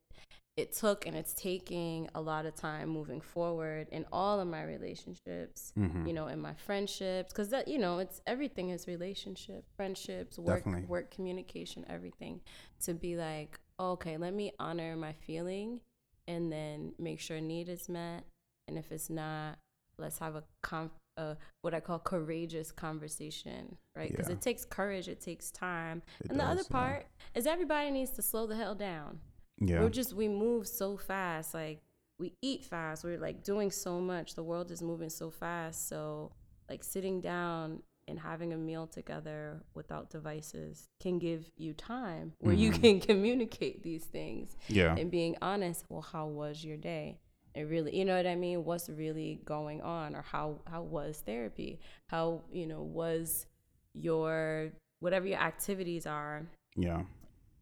[0.57, 4.63] it took and it's taking a lot of time moving forward in all of my
[4.63, 6.05] relationships mm-hmm.
[6.05, 10.65] you know in my friendships because that you know it's everything is relationship friendships work
[10.65, 10.87] Definitely.
[10.87, 12.41] work communication everything
[12.81, 15.79] to be like okay let me honor my feeling
[16.27, 18.25] and then make sure need is met
[18.67, 19.57] and if it's not
[19.99, 24.09] let's have a conf- uh, what I call courageous conversation, right?
[24.09, 24.33] Because yeah.
[24.33, 27.39] it takes courage, it takes time, it and does, the other part yeah.
[27.39, 29.19] is everybody needs to slow the hell down.
[29.59, 31.81] Yeah, we're just we move so fast, like
[32.19, 33.03] we eat fast.
[33.03, 34.35] We're like doing so much.
[34.35, 35.89] The world is moving so fast.
[35.89, 36.31] So
[36.69, 42.53] like sitting down and having a meal together without devices can give you time where
[42.53, 42.61] mm-hmm.
[42.61, 44.55] you can communicate these things.
[44.67, 45.85] Yeah, and being honest.
[45.89, 47.17] Well, how was your day?
[47.57, 48.63] It really you know what i mean?
[48.63, 51.79] What's really going on or how how was therapy?
[52.07, 53.47] How you know was
[53.93, 57.01] your whatever your activities are yeah.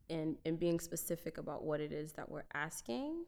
[0.09, 3.23] and and being specific about what it is that we're asking.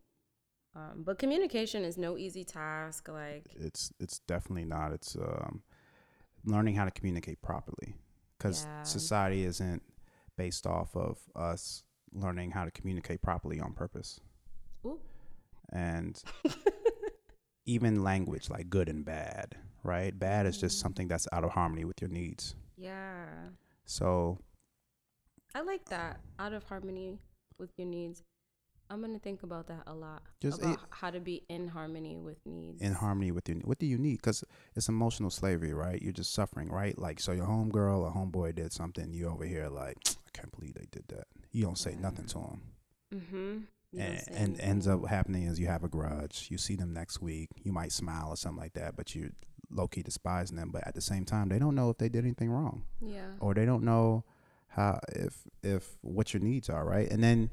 [0.75, 4.91] Um, but communication is no easy task like it's it's definitely not.
[4.91, 5.63] It's um,
[6.43, 7.95] learning how to communicate properly.
[8.37, 8.83] Because yeah.
[8.83, 9.81] society isn't
[10.37, 14.19] based off of us learning how to communicate properly on purpose.
[14.85, 14.99] Ooh
[15.71, 16.21] and
[17.65, 20.17] even language like good and bad, right?
[20.17, 20.81] Bad is just mm.
[20.81, 22.55] something that's out of harmony with your needs.
[22.77, 23.25] Yeah.
[23.85, 24.39] So
[25.53, 27.19] I like that out of harmony
[27.59, 28.23] with your needs.
[28.89, 30.21] I'm gonna think about that a lot.
[30.39, 32.81] Just about it, how to be in harmony with needs.
[32.81, 34.17] In harmony with your what do you need?
[34.17, 36.01] Because it's emotional slavery, right?
[36.01, 36.97] You're just suffering, right?
[36.97, 39.11] Like so, your homegirl or homeboy did something.
[39.11, 41.25] You over here like, I can't believe they did that.
[41.51, 41.99] You don't say yeah.
[41.99, 42.61] nothing to them.
[43.13, 43.57] Mm-hmm
[43.99, 46.47] and, and ends up happening is you have a grudge.
[46.49, 47.49] You see them next week.
[47.63, 49.31] You might smile or something like that, but you
[49.69, 50.69] low key despising them.
[50.71, 52.83] But at the same time, they don't know if they did anything wrong.
[53.01, 53.31] Yeah.
[53.39, 54.23] Or they don't know
[54.67, 57.09] how if if what your needs are, right?
[57.09, 57.49] And then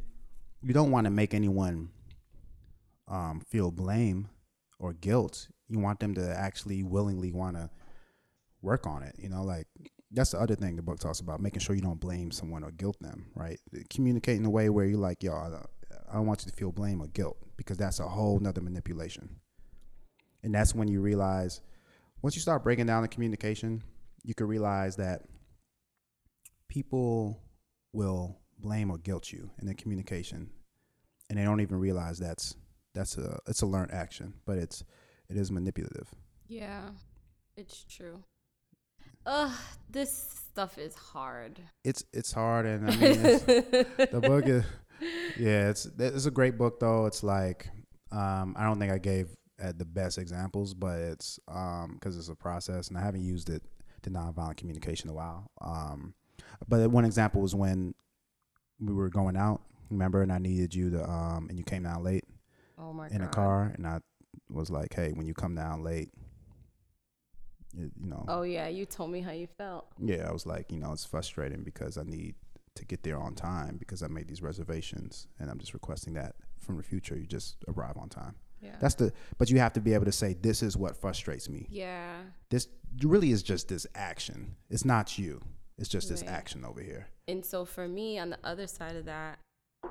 [0.63, 1.91] you don't want to make anyone
[3.09, 4.29] um, feel blame
[4.79, 5.49] or guilt.
[5.69, 7.71] You want them to actually willingly want to
[8.63, 9.15] work on it.
[9.19, 9.67] You know, like
[10.15, 12.71] that's the other thing the book talks about making sure you don't blame someone or
[12.71, 13.59] guilt them right
[13.91, 15.33] communicate in a way where you're like yo
[16.15, 19.29] I don't want you to feel blame or guilt because that's a whole nother manipulation.
[20.45, 21.61] And that's when you realize,
[22.23, 23.83] once you start breaking down the communication,
[24.23, 25.23] you can realize that
[26.69, 27.41] people
[27.93, 30.51] will blame or guilt you in their communication,
[31.29, 32.55] and they don't even realize that's
[32.95, 34.85] that's a it's a learned action, but it's
[35.29, 36.15] it is manipulative.
[36.47, 36.91] Yeah,
[37.57, 38.23] it's true.
[39.27, 39.51] Ugh,
[39.91, 41.59] this stuff is hard.
[41.83, 43.23] It's it's hard, and I mean,
[44.13, 44.65] the book is
[45.39, 47.07] yeah, it's it's a great book though.
[47.07, 47.69] It's like
[48.13, 52.29] um, I don't think I gave uh, the best examples, but it's because um, it's
[52.29, 53.63] a process, and I haven't used it
[54.03, 55.51] to nonviolent communication in a while.
[55.61, 56.15] Um,
[56.69, 57.95] but one example was when
[58.81, 62.03] we were going out, remember, and I needed you to, um, and you came down
[62.03, 62.25] late.
[62.79, 63.27] Oh my in God.
[63.27, 64.01] a car, and I
[64.51, 66.11] was like, "Hey, when you come down late,
[67.77, 69.87] you know." Oh yeah, you told me how you felt.
[69.99, 72.35] Yeah, I was like, you know, it's frustrating because I need
[72.77, 76.35] to get there on time because I made these reservations and I'm just requesting that
[76.59, 78.35] from the future you just arrive on time.
[78.61, 78.77] Yeah.
[78.81, 81.67] That's the but you have to be able to say this is what frustrates me.
[81.71, 82.17] Yeah.
[82.51, 82.69] This
[83.03, 84.57] really is just this action.
[84.71, 85.41] It's not you.
[85.79, 86.19] It's just right.
[86.19, 87.09] this action over here.
[87.29, 89.39] And so for me on the other side of that,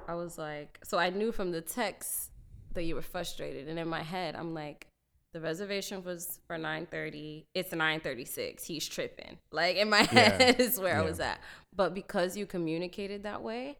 [0.07, 2.31] I was like so I knew from the text
[2.73, 4.87] that you were frustrated and in my head I'm like
[5.33, 7.45] the reservation was for 9:30.
[7.53, 8.65] It's 9:36.
[8.65, 9.37] He's tripping.
[9.51, 11.01] Like in my head is where yeah.
[11.01, 11.39] I was at.
[11.75, 13.77] But because you communicated that way,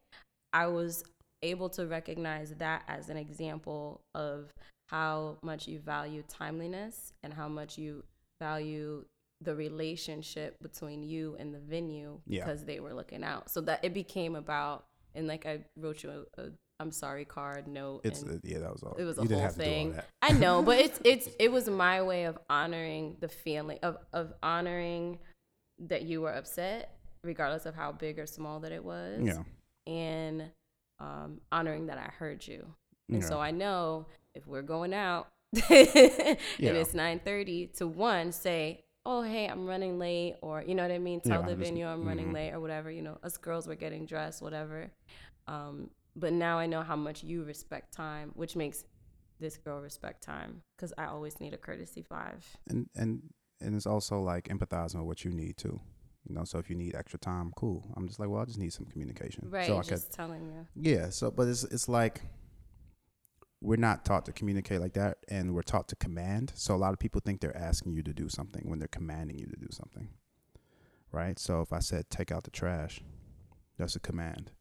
[0.52, 1.04] I was
[1.44, 4.52] able to recognize that as an example of
[4.90, 8.04] how much you value timeliness and how much you
[8.42, 9.06] value
[9.42, 12.66] the relationship between you and the venue because yeah.
[12.66, 13.50] they were looking out.
[13.50, 14.86] So that it became about
[15.16, 18.02] and like I wrote you a, a I'm sorry card note.
[18.04, 18.96] It's uh, yeah, that was all.
[18.98, 19.96] It was a whole thing.
[20.22, 24.34] I know, but it's it's it was my way of honoring the feeling of of
[24.42, 25.20] honoring
[25.80, 29.22] that you were upset, regardless of how big or small that it was.
[29.24, 29.44] Yeah.
[29.86, 30.50] And
[31.00, 32.66] um, honoring that I heard you,
[33.10, 33.28] and yeah.
[33.28, 35.28] so I know if we're going out
[35.70, 35.86] yeah.
[35.90, 40.92] and it's 9:30 to one, say, oh hey i'm running late or you know what
[40.92, 42.36] i mean tell yeah, the venue i'm running mm-hmm.
[42.36, 44.90] late or whatever you know us girls were getting dressed whatever
[45.48, 48.84] um, but now I know how much you respect time, which makes
[49.40, 52.46] this girl respect time because I always need a courtesy five.
[52.68, 53.22] And and
[53.62, 55.80] and it's also like empathizing with what you need too.
[56.28, 57.92] You know, so if you need extra time, cool.
[57.98, 59.48] I'm just like, well, I just need some communication.
[59.50, 60.66] Right, so I just could, telling you.
[60.76, 61.10] Yeah.
[61.10, 62.22] So, but it's it's like
[63.62, 66.54] we're not taught to communicate like that, and we're taught to command.
[66.56, 69.38] So a lot of people think they're asking you to do something when they're commanding
[69.38, 70.10] you to do something.
[71.12, 71.38] Right.
[71.38, 73.02] So if I said take out the trash,
[73.78, 74.52] that's a command.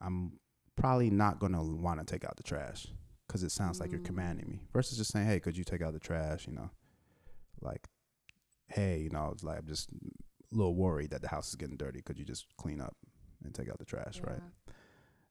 [0.00, 0.38] I'm
[0.76, 2.86] probably not gonna want to take out the trash
[3.26, 3.82] because it sounds mm.
[3.82, 4.06] like you're mm.
[4.06, 6.46] commanding me versus just saying, hey, could you take out the trash?
[6.46, 6.70] You know,
[7.60, 7.86] like,
[8.68, 11.76] hey, you know, it's like I'm just a little worried that the house is getting
[11.76, 12.02] dirty.
[12.02, 12.96] Could you just clean up
[13.44, 14.30] and take out the trash, yeah.
[14.30, 14.40] right?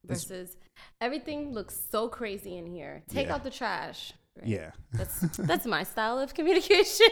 [0.06, 0.58] Versus it's,
[0.99, 3.03] everything looks so crazy in here.
[3.08, 3.36] Take yeah.
[3.36, 4.13] out the trash.
[4.38, 4.48] Right?
[4.48, 7.08] Yeah, that's that's my style of communication.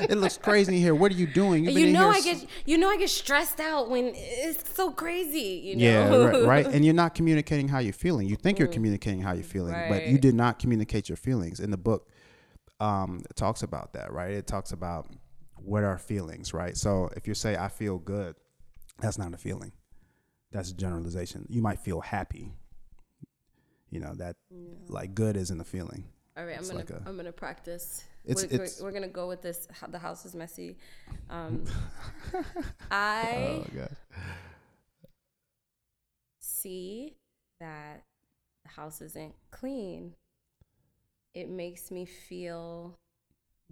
[0.00, 0.94] it looks crazy in here.
[0.94, 1.64] What are you doing?
[1.64, 5.62] You know, I get you know I get stressed out when it's so crazy.
[5.64, 5.84] You know?
[5.84, 8.28] Yeah, right, right, And you're not communicating how you're feeling.
[8.28, 8.72] You think you're mm.
[8.72, 9.88] communicating how you're feeling, right.
[9.88, 11.58] but you did not communicate your feelings.
[11.58, 12.08] In the book,
[12.80, 14.32] um, it talks about that, right?
[14.32, 15.08] It talks about
[15.56, 16.76] what are feelings, right?
[16.76, 18.36] So if you say I feel good,
[19.00, 19.72] that's not a feeling.
[20.52, 21.46] That's a generalization.
[21.48, 22.52] You might feel happy.
[23.90, 24.74] You know that yeah.
[24.88, 26.04] like good isn't a feeling.
[26.38, 28.04] All right, I'm gonna like a, I'm gonna practice.
[28.24, 29.66] It's, we're, it's, we're, we're, gonna go with this.
[29.88, 30.76] The house is messy.
[31.28, 31.64] Um,
[32.92, 33.86] I oh,
[36.40, 37.16] see
[37.58, 38.04] that
[38.64, 40.14] the house isn't clean.
[41.34, 42.94] It makes me feel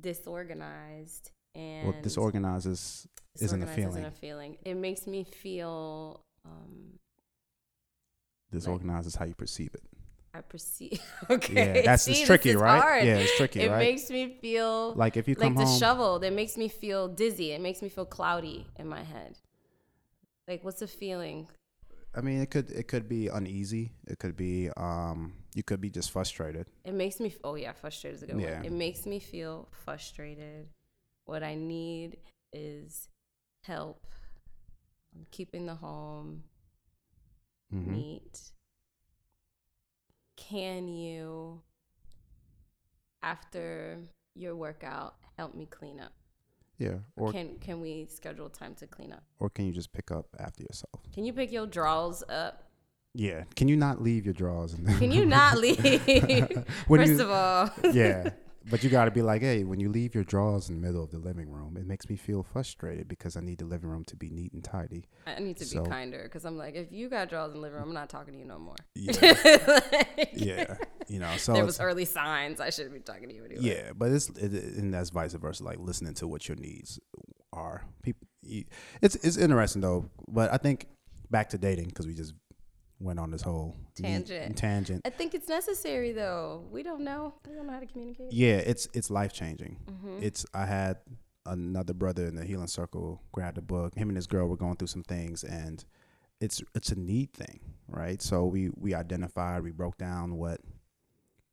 [0.01, 3.07] disorganized and well, disorganized is,
[3.41, 3.91] isn't a feeling.
[3.91, 4.57] Isn't a feeling.
[4.65, 6.21] It makes me feel.
[6.45, 6.99] Um,
[8.51, 9.85] disorganized like, is how you perceive it.
[10.37, 11.01] I perceive.
[11.31, 12.81] Okay, yeah, that's See, it's tricky, right?
[12.81, 13.05] Hard.
[13.05, 13.63] Yeah, it's tricky.
[13.63, 13.79] It right?
[13.79, 16.25] makes me feel like if you come like home, disheveled.
[16.25, 17.53] It makes me feel dizzy.
[17.53, 19.39] It makes me feel cloudy in my head.
[20.47, 21.49] Like, what's the feeling?
[22.15, 23.93] I mean, it could it could be uneasy.
[24.07, 26.67] It could be um, you could be just frustrated.
[26.85, 27.35] It makes me.
[27.45, 28.63] Oh yeah, frustrated is a good yeah.
[28.63, 30.69] It makes me feel frustrated.
[31.25, 32.19] What I need
[32.53, 33.09] is
[33.65, 34.07] help.
[35.15, 36.45] I'm keeping the home
[37.75, 37.93] mm-hmm.
[37.93, 38.41] neat.
[40.49, 41.61] Can you,
[43.23, 43.99] after
[44.35, 46.13] your workout, help me clean up?
[46.79, 46.99] Yeah.
[47.17, 49.25] Or can can we schedule time to clean up?
[49.41, 51.01] Or can you just pick up after yourself?
[51.13, 52.65] Can you pick your drawers up?
[53.15, 53.45] Yeah.
[53.57, 54.99] Can you not leave your drawers in there?
[54.99, 55.81] Can you not leave?
[55.81, 57.71] First you, of all.
[57.93, 58.31] yeah.
[58.69, 61.03] But you got to be like, hey, when you leave your drawers in the middle
[61.03, 64.05] of the living room, it makes me feel frustrated because I need the living room
[64.07, 65.09] to be neat and tidy.
[65.27, 67.61] I need to so, be kinder because I'm like, if you got drawers in the
[67.61, 68.75] living room, I'm not talking to you no more.
[68.95, 69.13] Yeah.
[69.69, 70.77] like, yeah.
[71.09, 73.63] You know, so there was early signs I shouldn't be talking to you anyway.
[73.63, 75.63] Yeah, but it's it, and that's vice versa.
[75.63, 76.99] Like listening to what your needs
[77.53, 77.85] are.
[78.03, 80.11] People, it's it's interesting though.
[80.29, 80.89] But I think
[81.31, 82.35] back to dating because we just
[82.99, 84.57] went on this whole tangent.
[84.57, 85.03] tangent.
[85.05, 86.65] I think it's necessary though.
[86.71, 87.35] We don't know.
[87.47, 88.33] We don't know how to communicate.
[88.33, 89.79] Yeah, it's it's life changing.
[89.91, 90.23] Mm-hmm.
[90.23, 90.99] It's I had
[91.45, 93.95] another brother in the healing circle grab the book.
[93.95, 95.85] Him and his girl were going through some things, and
[96.41, 98.21] it's it's a need thing, right?
[98.23, 100.61] So we we identified, we broke down what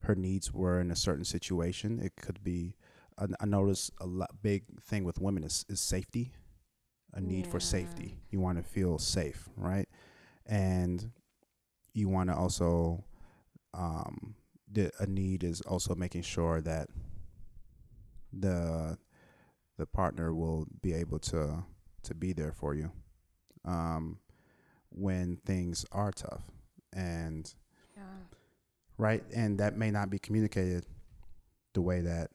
[0.03, 1.99] her needs were in a certain situation.
[1.99, 2.75] It could be.
[3.17, 6.33] I, I noticed a lot, big thing with women is, is safety,
[7.13, 7.51] a need yeah.
[7.51, 8.17] for safety.
[8.31, 9.87] You want to feel safe, right?
[10.47, 11.11] And
[11.93, 13.03] you want to also
[13.73, 14.35] um,
[14.71, 16.87] the, a need is also making sure that
[18.31, 18.97] the
[19.77, 21.63] the partner will be able to
[22.03, 22.91] to be there for you
[23.65, 24.17] um,
[24.89, 26.43] when things are tough
[26.93, 27.53] and
[27.95, 28.03] yeah.
[28.97, 30.85] right and that may not be communicated
[31.73, 32.29] the way that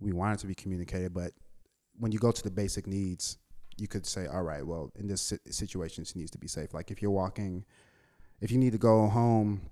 [0.00, 1.32] we want it to be communicated but
[1.98, 3.38] when you go to the basic needs
[3.76, 6.90] you could say all right well in this situation she needs to be safe like
[6.90, 7.64] if you're walking
[8.40, 9.62] if you need to go home,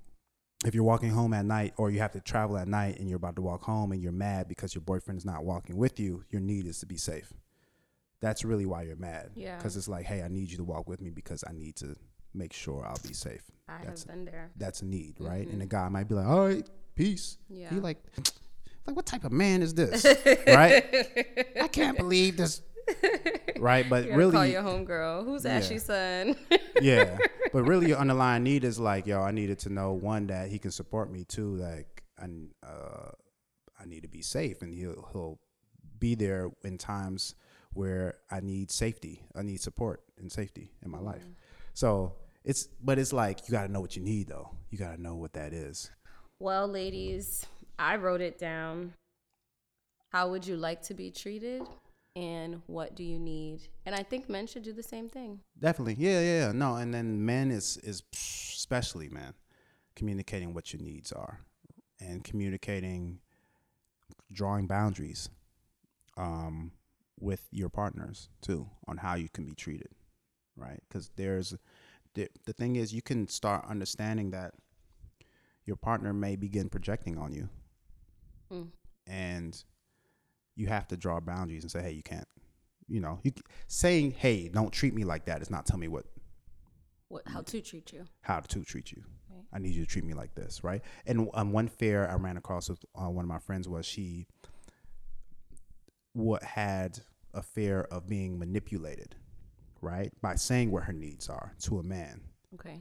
[0.64, 3.18] if you're walking home at night or you have to travel at night and you're
[3.18, 6.24] about to walk home and you're mad because your boyfriend is not walking with you,
[6.31, 7.33] your need is to be safe.
[8.20, 9.31] That's really why you're mad.
[9.35, 9.57] Yeah.
[9.57, 11.94] Because it's like, hey, I need you to walk with me because I need to
[12.35, 13.42] make sure I'll be safe.
[13.68, 14.50] I that's have been there.
[14.57, 15.42] That's a need, right?
[15.42, 15.52] Mm-hmm.
[15.52, 17.38] And the guy might be like, all right, peace.
[17.48, 17.68] Yeah.
[17.70, 18.02] He like,
[18.87, 20.05] like, what type of man is this?
[20.46, 20.85] right?
[21.60, 22.62] I can't believe this
[23.61, 23.88] right?
[23.88, 25.25] But really, call your homegirl.
[25.25, 25.57] Who's yeah.
[25.57, 26.37] Ashley's son?
[26.81, 27.19] yeah,
[27.52, 30.59] but really, your underlying need is like, yo, I needed to know one that he
[30.59, 31.25] can support me.
[31.25, 32.27] Two, like, I,
[32.67, 33.11] uh,
[33.81, 35.38] I need to be safe, and he'll he'll
[35.98, 37.35] be there in times
[37.73, 39.23] where I need safety.
[39.35, 41.07] I need support and safety in my mm-hmm.
[41.07, 41.25] life.
[41.75, 44.50] So it's, but it's like you got to know what you need, though.
[44.71, 45.90] You got to know what that is.
[46.38, 47.46] Well, ladies,
[47.79, 48.94] I wrote it down.
[50.11, 51.63] How would you like to be treated?
[52.17, 55.94] And what do you need and i think men should do the same thing definitely
[55.98, 58.02] yeah yeah no and then men is is
[58.67, 59.33] especially man,
[59.94, 61.38] communicating what your needs are
[62.00, 63.21] and communicating,
[64.33, 65.29] drawing boundaries
[66.17, 66.73] um,
[67.21, 69.90] with your partners too on how you can be treated,
[70.56, 70.83] right?
[70.88, 71.54] Because there's
[72.14, 74.54] the, the thing is, you can start understanding that
[75.64, 77.48] your partner may begin projecting on you.
[78.52, 78.69] Mm.
[79.06, 79.64] And
[80.57, 82.27] you have to draw boundaries and say, hey, you can't.
[82.88, 83.33] You know, you
[83.67, 86.07] saying, hey, don't treat me like that is not tell me what
[87.09, 88.04] what how to treat you.
[88.23, 89.02] How to treat you.
[89.31, 89.44] Right.
[89.52, 90.83] I need you to treat me like this, right?
[91.04, 94.27] And um, one fear I ran across with uh, one of my friends was she
[96.13, 96.98] what had
[97.35, 99.15] a fear of being manipulated,
[99.83, 100.13] right?
[100.23, 102.21] By saying what her needs are to a man.
[102.54, 102.81] Okay.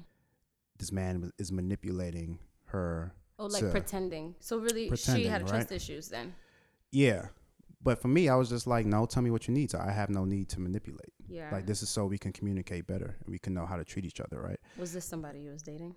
[0.78, 3.14] This man is manipulating her.
[3.38, 4.36] Oh, like pretending.
[4.40, 5.76] So really, she had trust right?
[5.76, 6.34] issues then.
[6.92, 7.28] Yeah,
[7.86, 9.70] but for me, I was just like, no, tell me what you need.
[9.70, 11.14] So I have no need to manipulate.
[11.28, 11.50] Yeah.
[11.52, 14.06] Like this is so we can communicate better and we can know how to treat
[14.06, 14.60] each other, right?
[14.76, 15.96] Was this somebody you was dating?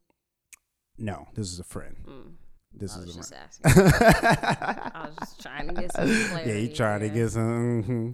[0.99, 1.97] No, this is a friend.
[2.07, 2.32] Mm.
[2.74, 3.72] This I is just asking.
[3.74, 6.51] I was just trying to get some clarity.
[6.51, 7.82] Yeah, you trying to get some.
[7.82, 8.11] Mm-hmm.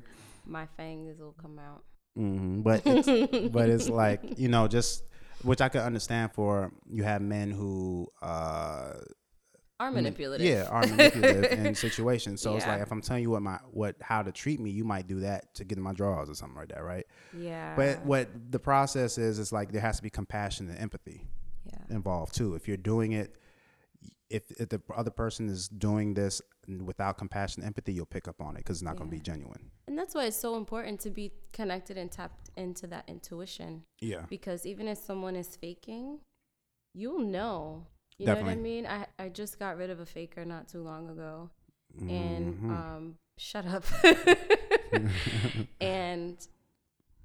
[0.53, 1.83] My fangs will come out.
[2.17, 2.61] Mm-hmm.
[2.61, 5.03] But it's, but it's like you know just
[5.43, 8.93] which I could understand for you have men who uh
[9.81, 10.47] are mm, manipulative.
[10.47, 12.41] Yeah, are manipulative in situations.
[12.41, 12.57] So yeah.
[12.57, 15.07] it's like if I'm telling you what my what how to treat me, you might
[15.07, 17.07] do that to get in my drawers or something like that, right?
[17.37, 17.75] Yeah.
[17.77, 21.27] But what the process is is like there has to be compassion and empathy
[21.67, 21.95] yeah.
[21.95, 22.55] involved too.
[22.55, 23.37] If you're doing it
[24.31, 28.41] if, if the other person is doing this without compassion and empathy, you'll pick up
[28.41, 28.99] on it because it's not yeah.
[28.99, 29.71] going to be genuine.
[29.87, 33.85] And that's why it's so important to be connected and tapped into that intuition.
[34.01, 34.25] Yeah.
[34.29, 36.21] Because even if someone is faking,
[36.95, 37.87] you'll know
[38.19, 38.43] you Definitely.
[38.43, 38.87] know what I mean?
[38.87, 41.51] I I just got rid of a faker not too long ago,
[41.97, 42.11] mm-hmm.
[42.11, 43.85] and um, shut up.
[45.81, 46.37] and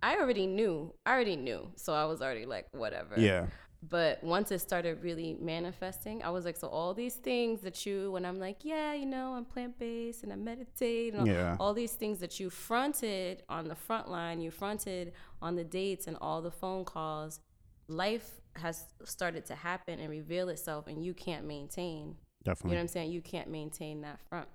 [0.01, 0.93] I already knew.
[1.05, 3.15] I already knew, so I was already like, whatever.
[3.17, 3.47] Yeah.
[3.81, 8.11] But once it started really manifesting, I was like, so all these things that you,
[8.11, 11.55] when I'm like, yeah, you know, I'm plant based and I meditate, and yeah.
[11.59, 15.63] all, all these things that you fronted on the front line, you fronted on the
[15.63, 17.39] dates and all the phone calls,
[17.87, 22.79] life has started to happen and reveal itself and you can't maintain definitely you know
[22.79, 24.47] what i'm saying you can't maintain that front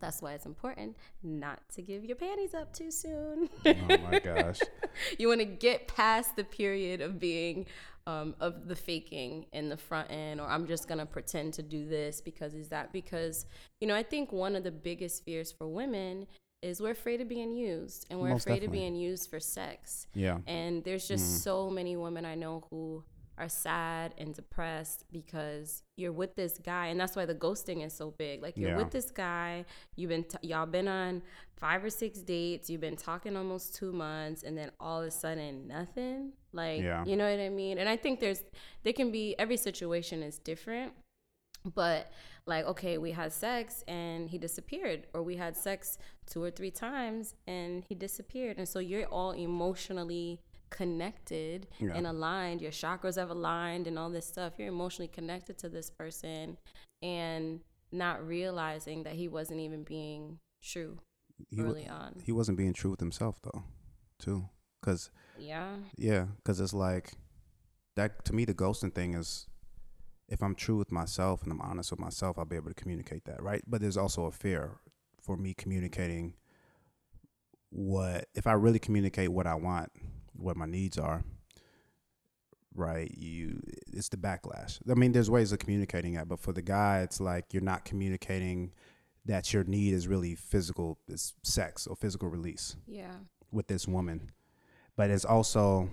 [0.00, 4.58] that's why it's important not to give your panties up too soon oh my gosh
[5.18, 7.66] you want to get past the period of being
[8.08, 11.88] um, of the faking in the front end or i'm just gonna pretend to do
[11.88, 13.46] this because is that because
[13.80, 16.26] you know i think one of the biggest fears for women
[16.62, 18.78] is we're afraid of being used and we're Most afraid definitely.
[18.78, 20.06] of being used for sex.
[20.14, 20.38] Yeah.
[20.46, 21.42] And there's just mm.
[21.42, 23.04] so many women I know who
[23.38, 27.92] are sad and depressed because you're with this guy and that's why the ghosting is
[27.92, 28.76] so big like you're yeah.
[28.76, 29.64] with this guy
[29.94, 31.22] you've been t- y'all been on
[31.58, 35.10] five or six dates you've been talking almost two months and then all of a
[35.10, 37.04] sudden nothing like yeah.
[37.04, 38.42] you know what i mean and i think there's
[38.84, 40.92] there can be every situation is different
[41.74, 42.10] but
[42.46, 46.70] like okay we had sex and he disappeared or we had sex two or three
[46.70, 50.40] times and he disappeared and so you're all emotionally
[50.76, 51.92] connected yeah.
[51.94, 55.88] and aligned your chakras have aligned and all this stuff you're emotionally connected to this
[55.90, 56.56] person
[57.02, 57.60] and
[57.92, 60.98] not realizing that he wasn't even being true
[61.48, 63.62] he early w- on he wasn't being true with himself though
[64.18, 64.48] too
[64.80, 67.12] because yeah yeah because it's like
[67.94, 69.46] that to me the ghosting thing is
[70.28, 73.24] if I'm true with myself and I'm honest with myself, I'll be able to communicate
[73.26, 73.62] that, right?
[73.66, 74.80] But there's also a fear
[75.22, 76.34] for me communicating
[77.70, 79.90] what if I really communicate what I want,
[80.38, 81.24] what my needs are,
[82.74, 83.10] right?
[83.16, 83.60] You
[83.92, 84.78] it's the backlash.
[84.90, 87.84] I mean, there's ways of communicating that, but for the guy, it's like you're not
[87.84, 88.72] communicating
[89.24, 92.76] that your need is really physical, is sex or physical release.
[92.86, 93.16] Yeah.
[93.52, 94.30] With this woman,
[94.96, 95.88] but it's also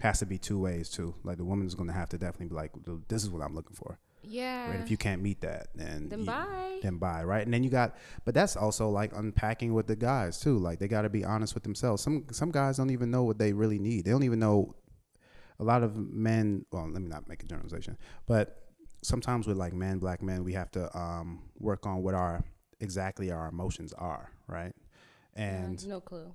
[0.00, 1.14] has to be two ways too.
[1.24, 2.72] Like the woman is going to have to definitely be like,
[3.08, 3.98] "This is what I'm looking for."
[4.28, 4.70] Yeah.
[4.70, 4.80] Right?
[4.80, 6.78] If you can't meet that, then then you, bye.
[6.82, 7.44] Then bye, right?
[7.44, 10.58] And then you got, but that's also like unpacking with the guys too.
[10.58, 12.02] Like they got to be honest with themselves.
[12.02, 14.04] Some some guys don't even know what they really need.
[14.04, 14.74] They don't even know.
[15.60, 16.64] A lot of men.
[16.70, 18.62] Well, let me not make a generalization, but
[19.02, 22.44] sometimes with like men, black men, we have to um, work on what our
[22.78, 24.72] exactly our emotions are, right?
[25.34, 26.32] And yeah, no clue.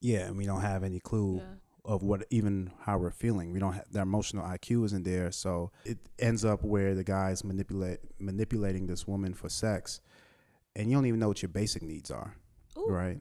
[0.00, 1.36] Yeah, and we don't have any clue.
[1.36, 1.54] Yeah
[1.84, 3.52] of what even how we're feeling.
[3.52, 7.44] We don't have the emotional IQ isn't there, so it ends up where the guy's
[7.44, 10.00] manipulate manipulating this woman for sex,
[10.74, 12.36] and you don't even know what your basic needs are,
[12.78, 12.88] Ooh.
[12.88, 13.20] right?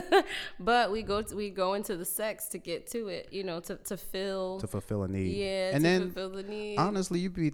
[0.60, 3.60] but we go to, we go into the sex to get to it, you know,
[3.60, 5.34] to to fill to fulfill a need.
[5.34, 6.76] Yeah, and then fulfill the need.
[6.76, 7.52] Honestly, you be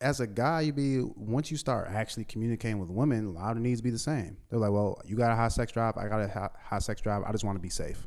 [0.00, 3.62] as a guy, you be once you start actually communicating with women, a lot of
[3.62, 4.38] needs be the same.
[4.48, 7.02] They're like, well, you got a high sex drive, I got a high, high sex
[7.02, 7.22] drive.
[7.24, 8.06] I just want to be safe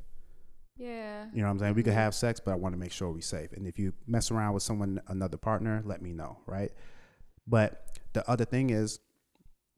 [0.79, 1.25] Yeah.
[1.33, 1.73] You know what I'm saying?
[1.75, 3.51] We could have sex, but I want to make sure we're safe.
[3.51, 6.71] And if you mess around with someone, another partner, let me know, right?
[7.45, 8.99] But the other thing is,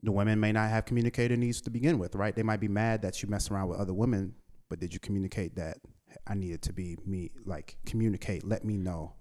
[0.04, 2.36] the women may not have communicated needs to begin with, right?
[2.36, 4.36] They might be mad that you mess around with other women,
[4.70, 5.78] but did you communicate that
[6.28, 7.32] I needed to be me?
[7.46, 9.14] Like communicate, let me know.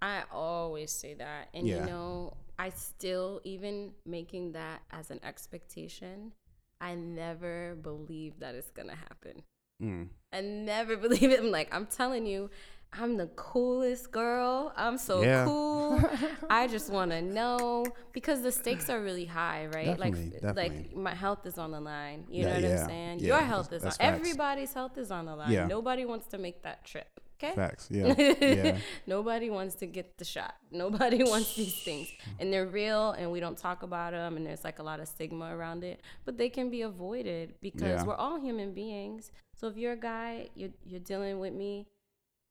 [0.00, 1.80] I always say that, and Yeah.
[1.80, 6.32] you know, I still even making that as an expectation.
[6.80, 9.42] I never believe that it's gonna happen.
[9.82, 10.08] Mm.
[10.32, 11.40] I never believe it.
[11.40, 12.50] I'm like, I'm telling you,
[12.92, 14.72] I'm the coolest girl.
[14.76, 15.44] I'm so Yeah.
[15.44, 16.00] cool.
[16.50, 19.98] I just want to know because the stakes are really high, right?
[19.98, 22.24] like, Definitely, like my health is on the line.
[22.30, 23.18] You Yeah, know what yeah, I'm saying?
[23.20, 23.90] Your health is on.
[23.90, 23.98] facts.
[24.00, 25.68] Everybody's health is on the line.
[25.68, 27.08] Nobody wants to make that trip.
[27.40, 27.54] Okay.
[27.54, 27.86] Facts.
[27.88, 28.14] Yeah.
[28.40, 28.78] yeah.
[29.06, 30.56] Nobody wants to get the shot.
[30.72, 32.08] Nobody wants these things.
[32.40, 35.06] And they're real and we don't talk about them and there's like a lot of
[35.06, 39.30] stigma around it, but they can be avoided because we're all human beings.
[39.58, 41.86] So if you're a guy, you're you're dealing with me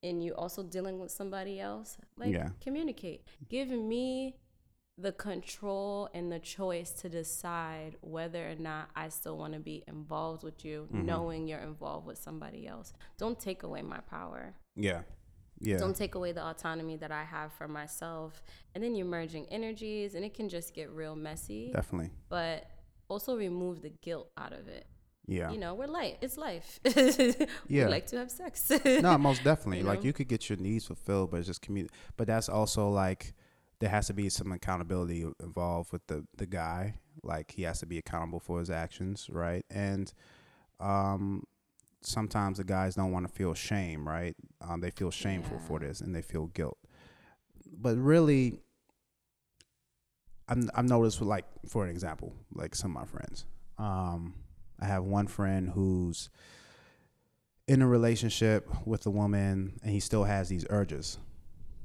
[0.03, 2.49] and you're also dealing with somebody else, like Yeah.
[2.62, 3.26] communicate.
[3.49, 4.36] Give me
[4.99, 9.84] the control and the choice to decide whether or not I still want to be
[9.88, 11.05] involved with you, Mm-hmm.
[11.05, 12.93] knowing you're involved with somebody else.
[13.18, 15.03] Don't take away my power Yeah.
[15.60, 15.78] Yeah.
[15.78, 18.43] don't take away the autonomy that I have for myself.
[18.76, 21.72] And then you're merging energies and it can just get real messy.
[21.74, 22.12] Definitely.
[22.30, 22.70] But
[23.08, 24.86] also remove the guilt out of it.
[25.28, 25.51] Yeah.
[25.51, 26.17] You know, we're light.
[26.21, 26.80] It's life.
[27.67, 27.86] Yeah.
[27.86, 28.71] We like to have sex.
[28.86, 29.80] no, most definitely.
[29.80, 30.05] You Like know?
[30.05, 31.93] you could get your needs fulfilled, but it's just community.
[32.15, 33.34] But that's also like
[33.80, 36.95] there has to be some accountability involved with the the guy.
[37.23, 39.65] Like he has to be accountable for his actions, right?
[39.69, 40.11] And
[40.80, 41.43] um,
[42.01, 44.36] sometimes the guys don't want to feel shame, right?
[44.61, 46.78] Um, they feel shameful for this and they feel guilt.
[47.80, 48.61] But really,
[50.47, 53.45] I'm, I've noticed, with like for an example, like some of my friends.
[53.78, 54.36] Um,
[54.80, 56.30] I have one friend who's
[57.67, 61.17] in a relationship with a woman and he still has these urges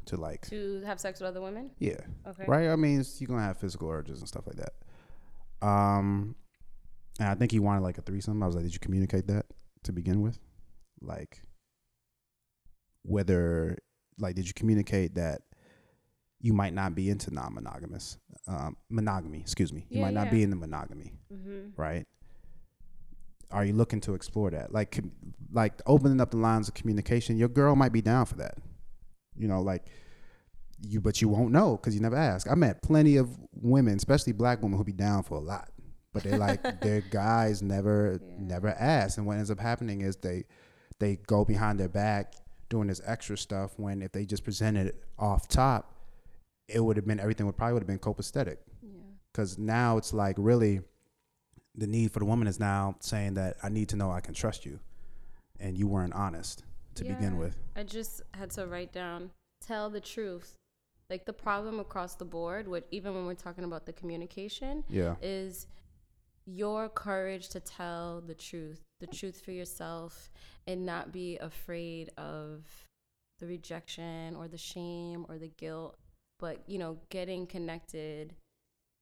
[0.06, 1.70] to like to have sex with other women?
[1.78, 2.44] yeah Okay.
[2.46, 4.74] right i mean you're gonna have physical urges and stuff like that
[5.66, 6.34] um
[7.20, 9.46] and i think he wanted like a threesome i was like did you communicate that
[9.84, 10.38] to begin with
[11.00, 11.42] like
[13.02, 13.78] whether
[14.18, 15.42] like did you communicate that
[16.40, 18.18] you might not be into non-monogamous
[18.48, 20.30] um monogamy excuse me you Yeah, might not yeah.
[20.32, 21.80] be into monogamy Mm-hmm.
[21.80, 22.06] right?
[23.52, 24.72] Are you looking to explore that?
[24.72, 25.12] Like, com-
[25.52, 27.36] like opening up the lines of communication.
[27.36, 28.56] Your girl might be down for that,
[29.36, 29.60] you know.
[29.60, 29.84] Like
[30.80, 32.50] you, but you won't know because you never ask.
[32.50, 35.68] I met plenty of women, especially black women, who be down for a lot,
[36.12, 38.34] but they like their guys never, Yeah.
[38.38, 39.18] never ask.
[39.18, 40.44] And what ends up happening is they,
[40.98, 42.34] they go behind their back
[42.68, 43.72] doing this extra stuff.
[43.76, 45.94] When if they just presented it off top,
[46.68, 48.88] it would have been everything would probably would have been copacetic Yeah.
[49.32, 50.80] because now it's like really
[51.74, 54.34] the need for the woman is now saying that I need to know I can
[54.34, 54.78] trust you,
[55.60, 56.64] and you weren't honest
[56.96, 57.56] to begin with.
[57.74, 59.30] I just had to write down
[59.66, 60.54] tell the truth.
[61.10, 65.16] Like the problem across the board, with even when we're talking about the communication, Yeah,
[65.20, 65.66] is
[66.46, 70.30] your courage to tell the truth, the truth for yourself,
[70.66, 72.64] and not be afraid of
[73.40, 75.96] the rejection or the shame or the guilt,
[76.38, 78.34] but you know, getting connected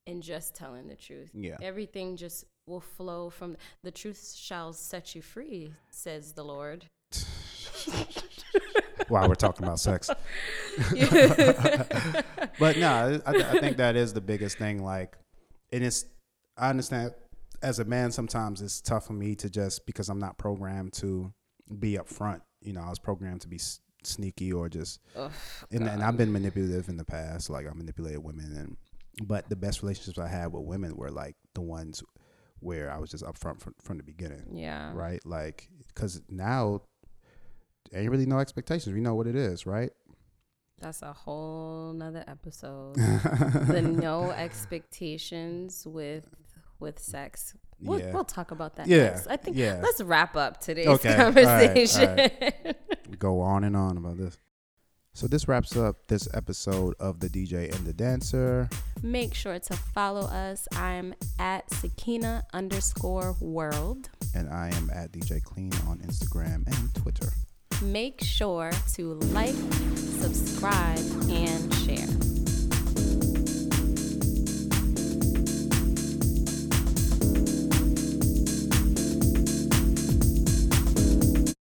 [0.06, 1.30] and just telling the truth.
[1.34, 6.86] yeah, Everything just will flow from the truth shall set you free, says the Lord.
[9.08, 10.08] While we're talking about sex,
[12.58, 14.84] but no, I, I think that is the biggest thing.
[14.84, 15.16] Like,
[15.72, 16.04] and it's
[16.56, 17.12] I understand
[17.62, 21.32] as a man sometimes it's tough for me to just because I'm not programmed to
[21.78, 22.42] be upfront.
[22.62, 23.60] You know, I was programmed to be
[24.02, 27.50] sneaky or just and, and I've been manipulative in the past.
[27.50, 28.76] Like I manipulated women, and
[29.26, 32.02] but the best relationships I had with women were like the ones
[32.60, 34.92] where I was just upfront from from the beginning, yeah.
[34.94, 35.24] right?
[35.26, 36.82] Like because now
[37.92, 38.94] ain't really no expectations.
[38.94, 39.90] We know what it is, right?
[40.78, 42.94] That's a whole nother episode.
[42.96, 46.26] the no expectations with
[46.78, 47.54] with sex.
[47.82, 48.12] We'll, Yeah.
[48.12, 49.26] we'll talk about that Yeah, next.
[49.26, 49.80] I think yeah.
[49.82, 52.30] let's wrap up today's Okay, all right, all conversation.
[53.18, 54.38] Go on and on about this.
[55.12, 58.68] So this wraps up this episode of the DJ and the Dancer.
[59.02, 60.68] Make sure to follow us.
[60.72, 64.08] I'm at Sakina underscore world.
[64.34, 67.32] And I am at DJ Clean on Instagram and Twitter.
[67.82, 69.54] Make sure to like,
[69.96, 70.98] subscribe,
[71.28, 72.39] and share.